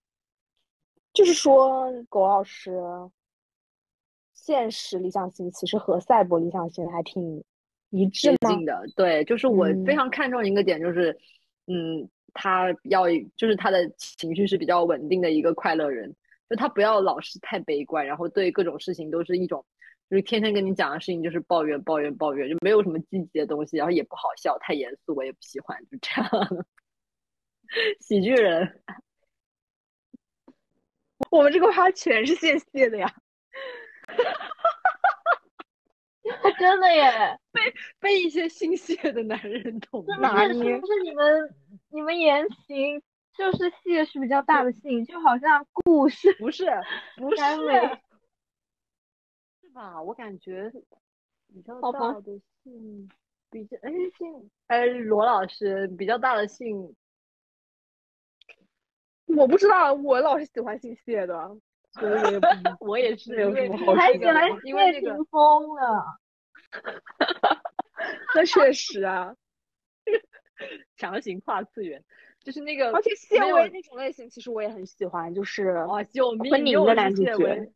[1.13, 2.71] 就是说狗老师。
[4.33, 7.43] 现实理想型其实和赛博理想型还挺
[7.91, 11.15] 一致的，对，就是我非常看重一个点，就是，
[11.67, 13.03] 嗯，他要
[13.35, 16.15] 就是他的情绪是比较稳定的一个快乐人，
[16.49, 19.63] 就他不要老是太悲观，然后对各种事情都是一种，
[20.11, 26.65] 就是天天跟你讲的事情就是抱怨抱怨抱怨，就没有什么积极的东西，然后也不好笑，太严肃我也不喜欢，就这样，
[28.01, 28.83] 喜剧人，
[31.29, 33.09] 我们这个趴全是谢谢的呀。
[36.43, 40.57] 他真的耶，被被一些姓谢的男人捅哪里？
[40.61, 41.55] 是不是你们
[41.87, 43.01] 你们言行
[43.37, 46.65] 就是谢是比较大的姓，就好像故事不是
[47.15, 47.97] 不是是
[49.71, 50.01] 吧？
[50.01, 50.71] 我感觉
[51.53, 53.09] 比较大的姓
[53.49, 56.95] 比较哎姓哎罗老师比较大的姓，
[59.25, 61.57] 我不知道，我老是喜欢姓谢的。
[61.93, 62.11] 所以
[62.79, 63.45] 我也是，
[63.85, 65.81] 我还喜欢谢霆锋呢。
[68.33, 69.35] 那确实啊，
[70.95, 72.01] 强行跨次元，
[72.39, 72.93] 就是那个。
[72.93, 76.01] 而且谢薇那种类型，其实我也很喜欢，就是哇，
[76.49, 77.69] 昆凌的男主角。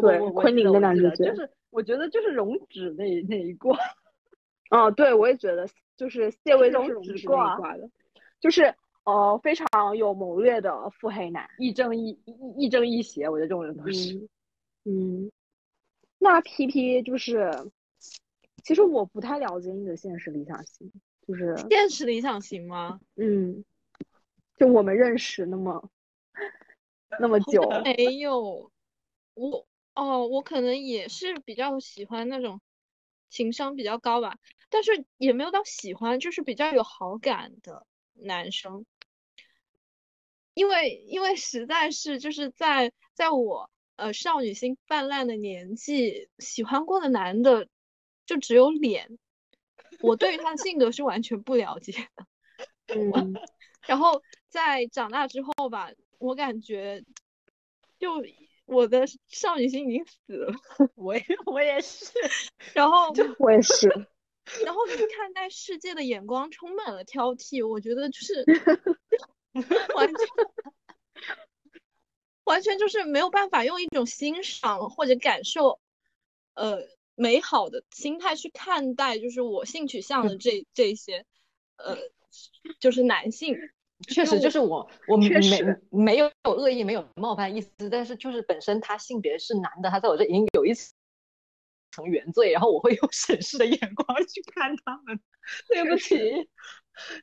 [0.00, 3.76] 对，昆凌的男主角，就是我觉得就是容止那那一挂。
[4.70, 7.90] 哦，对，我也觉得就是谢薇都是容止那一挂的，
[8.40, 8.74] 就是。
[9.04, 14.28] 呃，非常有谋略的腹黑男，亦正亦亦亦正亦邪，我觉得这种人都是。
[14.84, 15.32] 嗯，
[16.18, 17.50] 那 P P 就是，
[18.62, 20.92] 其实我不太了解你的现实理想型，
[21.26, 23.00] 就是现实理想型吗？
[23.16, 23.64] 嗯，
[24.58, 25.88] 就我们认识那么
[27.18, 28.70] 那么久，没有，
[29.32, 29.66] 我
[29.98, 32.60] 哦，我可能也是比较喜欢那种
[33.28, 34.38] 情商比较高吧，
[34.70, 37.84] 但是也没有到喜欢，就是比较有好感的
[38.14, 38.86] 男生。
[40.54, 47.66] 因为因为实在是就是在在我呃少女心泛滥的年纪，喜欢过的男的
[48.24, 49.18] 就只有脸，
[50.00, 52.26] 我对于他的性格是完全不了解的。
[52.94, 53.34] 嗯，
[53.88, 57.02] 然后在长大之后吧，我感觉
[57.98, 58.22] 就
[58.68, 60.54] 我的少女心已经死了。
[60.94, 62.12] 我也我也是，
[62.74, 63.88] 然后 我也是，
[64.64, 68.44] 然后你看待世界的眼光充满了挑剔，我觉得就是
[69.96, 70.26] 完全
[72.44, 75.80] 完全就是没有办法用一种欣赏或者感受，
[76.54, 81.24] 呃，美好的心态去看待，就是我性取向的这这些，
[81.76, 81.96] 呃，
[82.78, 83.56] 就是男性。
[84.06, 85.28] 确实，就是我，我没
[85.90, 95.18] 没有有恶意，没有冒犯意思，但是就是本身他性别是男的，他在我这已经有一层原罪，然后我会用 审视的眼光去看他们，
[95.68, 96.16] 对不起。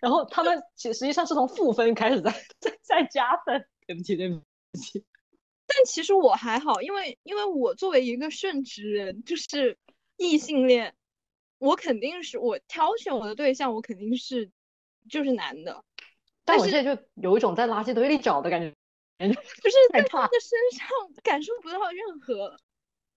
[0.02, 4.42] 然后他们其实际上是从负分开始在在在加分，对不起，对不
[4.78, 5.06] 起。
[5.68, 9.78] 但其实我还好，因为因为我作为一个顺直人，就是
[10.18, 10.94] 异性恋，
[11.58, 14.52] 我肯定是我挑选我的对象，我肯定是
[15.10, 15.84] 就是男的。
[16.46, 18.70] 但我现在就有一种在垃圾堆里找的感觉，
[19.28, 20.88] 就是在他的身上
[21.24, 22.56] 感受不到任何，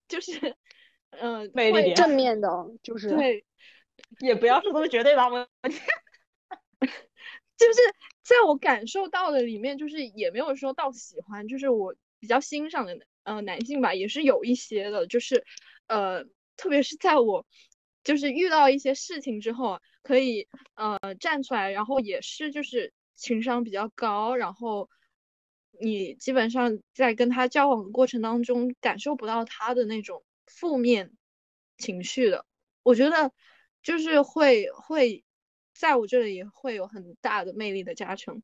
[0.07, 0.55] 就是
[1.11, 2.49] 嗯，魅力正面的，
[2.81, 3.09] 就是。
[3.09, 3.45] 对，
[4.19, 5.47] 也不要说都是绝对吧，我。
[7.55, 7.79] 就是
[8.23, 15.45] 在我感受到的里面，就是也没有说到喜欢，就是我比较欣赏的呃男性吧，也是有一些的，就是
[15.87, 16.23] 呃，
[16.57, 17.45] 特别是在我
[18.03, 22.91] 就是遇到一些事情之后，可以呃站出来，然后也是就是。
[23.19, 24.89] 情商比较高，然后
[25.79, 31.11] 你基本上在跟他交往的过程当中感受不到他的那种负面
[31.77, 32.45] 情绪的，
[32.81, 33.31] 我觉得
[33.83, 35.23] 就是会会
[35.73, 38.41] 在我这里也会有很大的魅力的加成。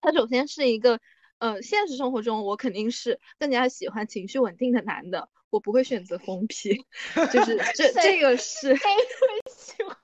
[0.00, 1.00] 他首先是一个，
[1.38, 6.84] 呃，现实生活中我肯定是更加喜欢情绪稳定的男的，我不会选择疯批，
[7.32, 9.96] 就是 这这个是，谁会喜欢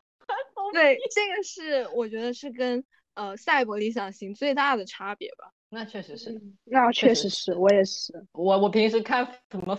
[0.54, 0.78] 疯批？
[0.78, 2.84] 对，这个是我觉得是跟。
[3.20, 5.52] 呃，赛博理想型最大的差别吧？
[5.68, 8.14] 那确实是，那确实是我也是。
[8.32, 9.76] 我我平时看什么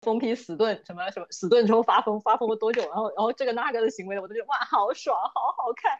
[0.00, 2.80] 疯批死盾，什么什么死盾之后发疯，发疯了多久？
[2.88, 5.92] 然后然后这个那个的行为，我都觉得哇，好爽，好好看。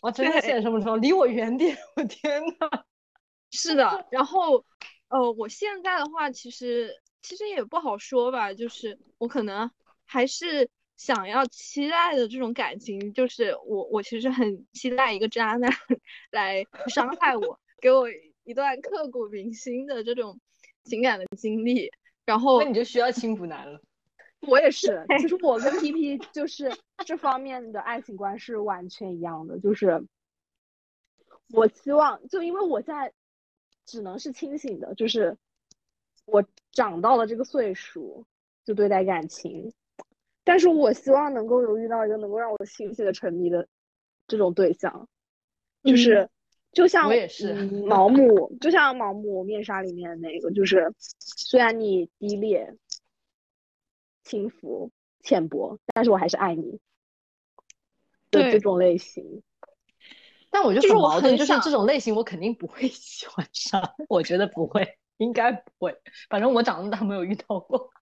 [0.00, 1.76] 哇，真的现实生活中离我远点！
[1.96, 2.84] 我天呐。
[3.52, 4.64] 是的， 然后
[5.08, 9.70] 呃，我现在的话，其实其实也不好说吧，就是我可能
[10.06, 10.70] 还是。
[11.00, 15.72] 想要期待的这种感情，就是我，我其实很期待一个渣男
[16.30, 18.06] 来伤害我，给我
[18.44, 20.38] 一段刻骨铭心的这种
[20.84, 21.90] 情感的经历。
[22.26, 23.80] 然后那你就需要轻浮男了。
[24.46, 26.70] 我也是，其实我跟 P P 就是
[27.06, 30.04] 这方面的爱情观是完全一样的，就是
[31.48, 33.10] 我希望，就因为我在
[33.86, 35.38] 只能是清醒的，就是
[36.26, 38.26] 我长到了这个岁数，
[38.66, 39.72] 就对待感情。
[40.50, 43.68] 但是我希望能够有遇到一个能够让我心碎的沉迷的
[44.26, 45.08] 这种对象，
[45.84, 46.28] 就是
[46.72, 47.54] 就像我也是
[47.86, 52.74] 毛姆，就像毛姆面纱里面那个，就是虽然你低劣、
[54.24, 54.90] 轻浮、
[55.22, 56.80] 浅薄，但是我还是爱你。
[58.32, 59.44] 的这种类型。
[60.50, 63.80] 但我就很矛盾，就是这种类型我肯定不会喜欢上，
[64.10, 65.96] 我觉得不会，应该不会，
[66.28, 67.92] 反正我长那么大没有遇到过。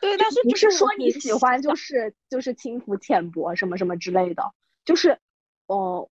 [0.00, 4.42] 对，但是不是说你喜欢就是就是轻浮浅薄什么什么之类的，
[4.84, 5.18] 就是
[5.66, 6.08] 哦，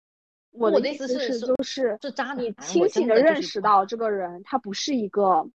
[0.52, 5.50] 我的意思是就是是渣你清醒的认识到这个人他不是一个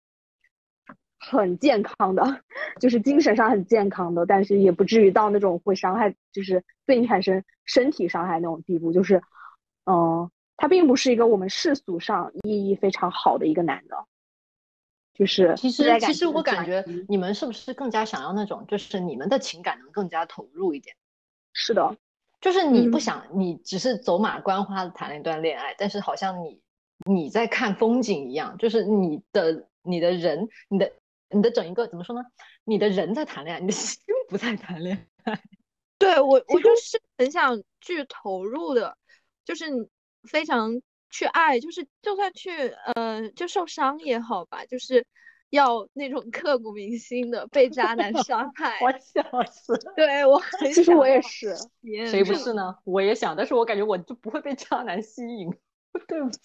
[1.18, 2.42] 很健康的，
[2.80, 9.22] 就是精神上很健康的，但是也不至于到那种会伤害，就是对你产生身体伤害那种地步，就是
[9.84, 13.96] 嗯，他并不是一个我们世俗上意义非常好的一个男的。
[15.18, 20.94] 就是其实其实我感觉你们是不是更加想要那种，就是你们的情感能更加投入一点？
[21.52, 21.96] 是的，
[22.40, 26.60] 就是你不想你只是走马观花的谈了一段恋爱，但是好像你
[27.04, 30.92] 你在看风景一样，就是你的你的人你的
[31.30, 32.22] 你的整一个怎么说呢？
[32.62, 33.98] 你的人在谈恋爱，你的心
[34.30, 35.42] 不在谈恋爱。
[35.98, 38.96] 对我我就是很想去投入的，
[39.44, 39.66] 就是
[40.30, 40.80] 非常。
[41.10, 42.50] 去爱，就是就算去，
[42.94, 45.06] 呃，就受伤也好吧，就是
[45.50, 48.78] 要那种 刻骨铭心的被渣男伤 害。
[48.82, 49.72] 我笑死。
[49.96, 50.40] 对我，
[50.72, 51.56] 其实我也是。
[52.10, 52.76] 谁不是呢？
[52.84, 55.50] 我也想，但是我感觉我就不会被渣男吸引。
[56.06, 56.38] 对不起。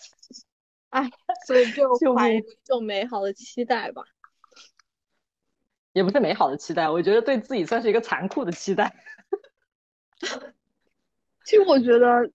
[0.90, 1.10] 哎，
[1.46, 4.04] 所以就怀一种美好的期待吧。
[5.92, 8.96] 也不是美好的期待，我觉得对自己算是一个残酷的期待。
[11.44, 12.32] 其实我觉得。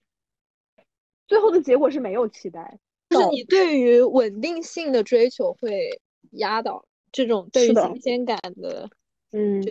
[1.28, 2.80] 最后的结果是没有期待，
[3.10, 6.00] 就是你对于稳定性的追求会
[6.32, 8.90] 压倒这种对于新鲜感的，
[9.30, 9.62] 嗯。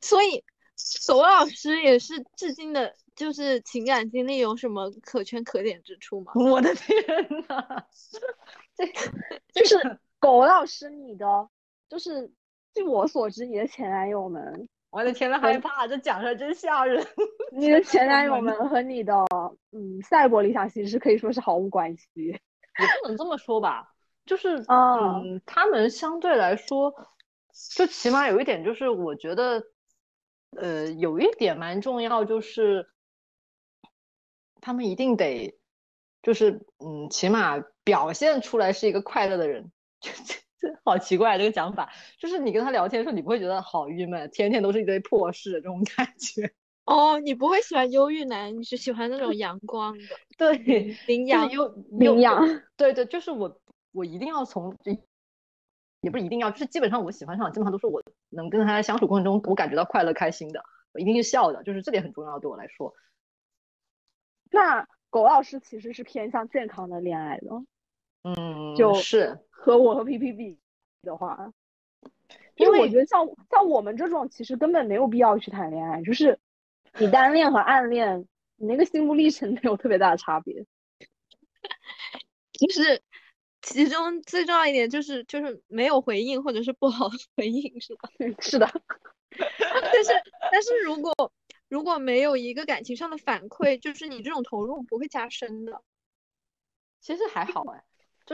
[0.00, 0.42] 所以，
[0.74, 6.32] 索老师也是至今的，就是情感经历有什么可圈可点之处吗？
[6.34, 6.96] 我的天
[7.46, 7.86] 呐，
[8.74, 11.48] 这就是狗老师，你的
[11.88, 12.32] 就是
[12.74, 17.04] 据我所知，你的前男友们我的天呐，害怕，这讲出来真吓人。
[17.50, 19.14] 你的前男友们和你的
[19.72, 23.94] 嗯赛博理想型是可以说是毫无关系，也不能这么说吧，
[24.26, 26.94] 就是嗯，他们相对来说，
[27.74, 29.62] 就起码有一点，就是我觉得，
[30.56, 32.86] 呃，有一点蛮重要，就是
[34.60, 35.58] 他们一定得，
[36.22, 39.72] 就是嗯，起码表现出来是一个快乐的人。
[40.84, 46.52] 好奇怪这个讲法，就是你跟他聊天的时候，你不会觉得好郁闷，天天都是一堆破事这种感觉。
[46.84, 50.04] 哦，你不会喜欢忧郁男，你是喜欢那种阳光的，
[50.36, 52.44] 对，羚羊又羚羊，
[52.76, 53.60] 对对，就是我，
[53.92, 54.76] 我一定要从，
[56.00, 60.60] 也不是一定要，就是基本上我喜欢上，基本上都是我能跟他相处过程中，我感觉到快乐开心的，
[60.92, 62.92] 我一定是笑的，就是这点很重要对我来说。
[64.50, 67.46] 那狗老师其实是偏向健康的恋爱的，
[68.24, 70.58] 嗯，就是和我和 P P 比
[71.02, 71.52] 的话，
[72.56, 76.38] 因为我觉得像像我们这种，其实根本没有必要去谈恋爱，就是。
[76.98, 80.66] 你单恋和暗恋，你那个心路历程 没有特别大的差别，
[82.52, 83.00] 就是
[83.62, 88.10] 其中最重要一点就是就是没有回应或者是不好的回应，是吧？
[88.40, 88.68] 是的。
[89.70, 90.12] 但是
[90.50, 91.32] 但是如果
[91.70, 95.82] 如果没有一个感情上的反馈，就是你这种投入不会加深的。
[97.00, 97.82] 其实还好哎，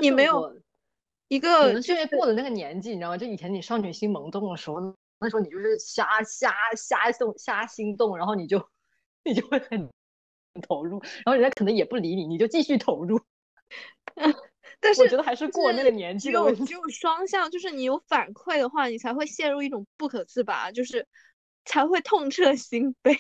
[0.00, 0.60] 你没有
[1.28, 3.16] 一个可能是过了那个年纪，你知道吗？
[3.16, 4.76] 就以前你少女心萌动的时候。
[5.20, 8.68] 那时候你就是瞎瞎瞎动瞎心动，然后你就
[9.24, 9.90] 你就会很
[10.62, 13.20] 投入，然后人家可能也不理你，你就继续投入。
[14.78, 16.64] 但是我觉得还是过那个年纪的问题。
[16.64, 21.05] 只有双向，就是你有反馈的话，你才会陷入一种不可自拔，就是
[21.64, 23.18] 才会痛彻心扉。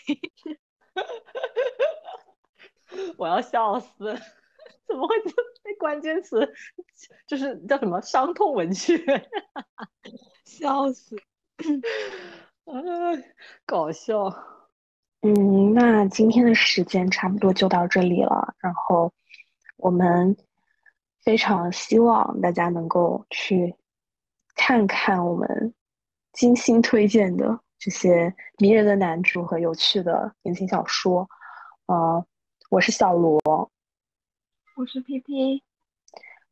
[3.18, 4.16] 我要笑死！
[4.86, 6.52] 怎么会这关键词
[7.26, 8.96] 就是叫什么伤痛文学？
[10.44, 11.16] 笑死！
[12.64, 12.72] 啊，
[13.66, 14.32] 搞笑。
[15.22, 18.54] 嗯，那今天的时间差不多就到这里了。
[18.58, 19.12] 然后
[19.76, 20.36] 我们
[21.22, 23.74] 非常希望大家能够去
[24.54, 25.74] 看看我们
[26.32, 31.28] 精心推荐的这些迷人的男主和有趣的言情小说。
[31.86, 32.24] 呃，
[32.70, 33.40] 我是小罗，
[34.78, 35.64] 我是 P P。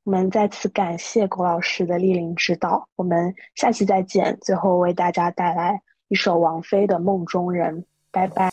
[0.03, 4.37] 我们再次感谢龚老师的莅临指导，我们下期再见。
[4.41, 8.51] 最后为大家带来一首王菲的《梦中人》，拜拜。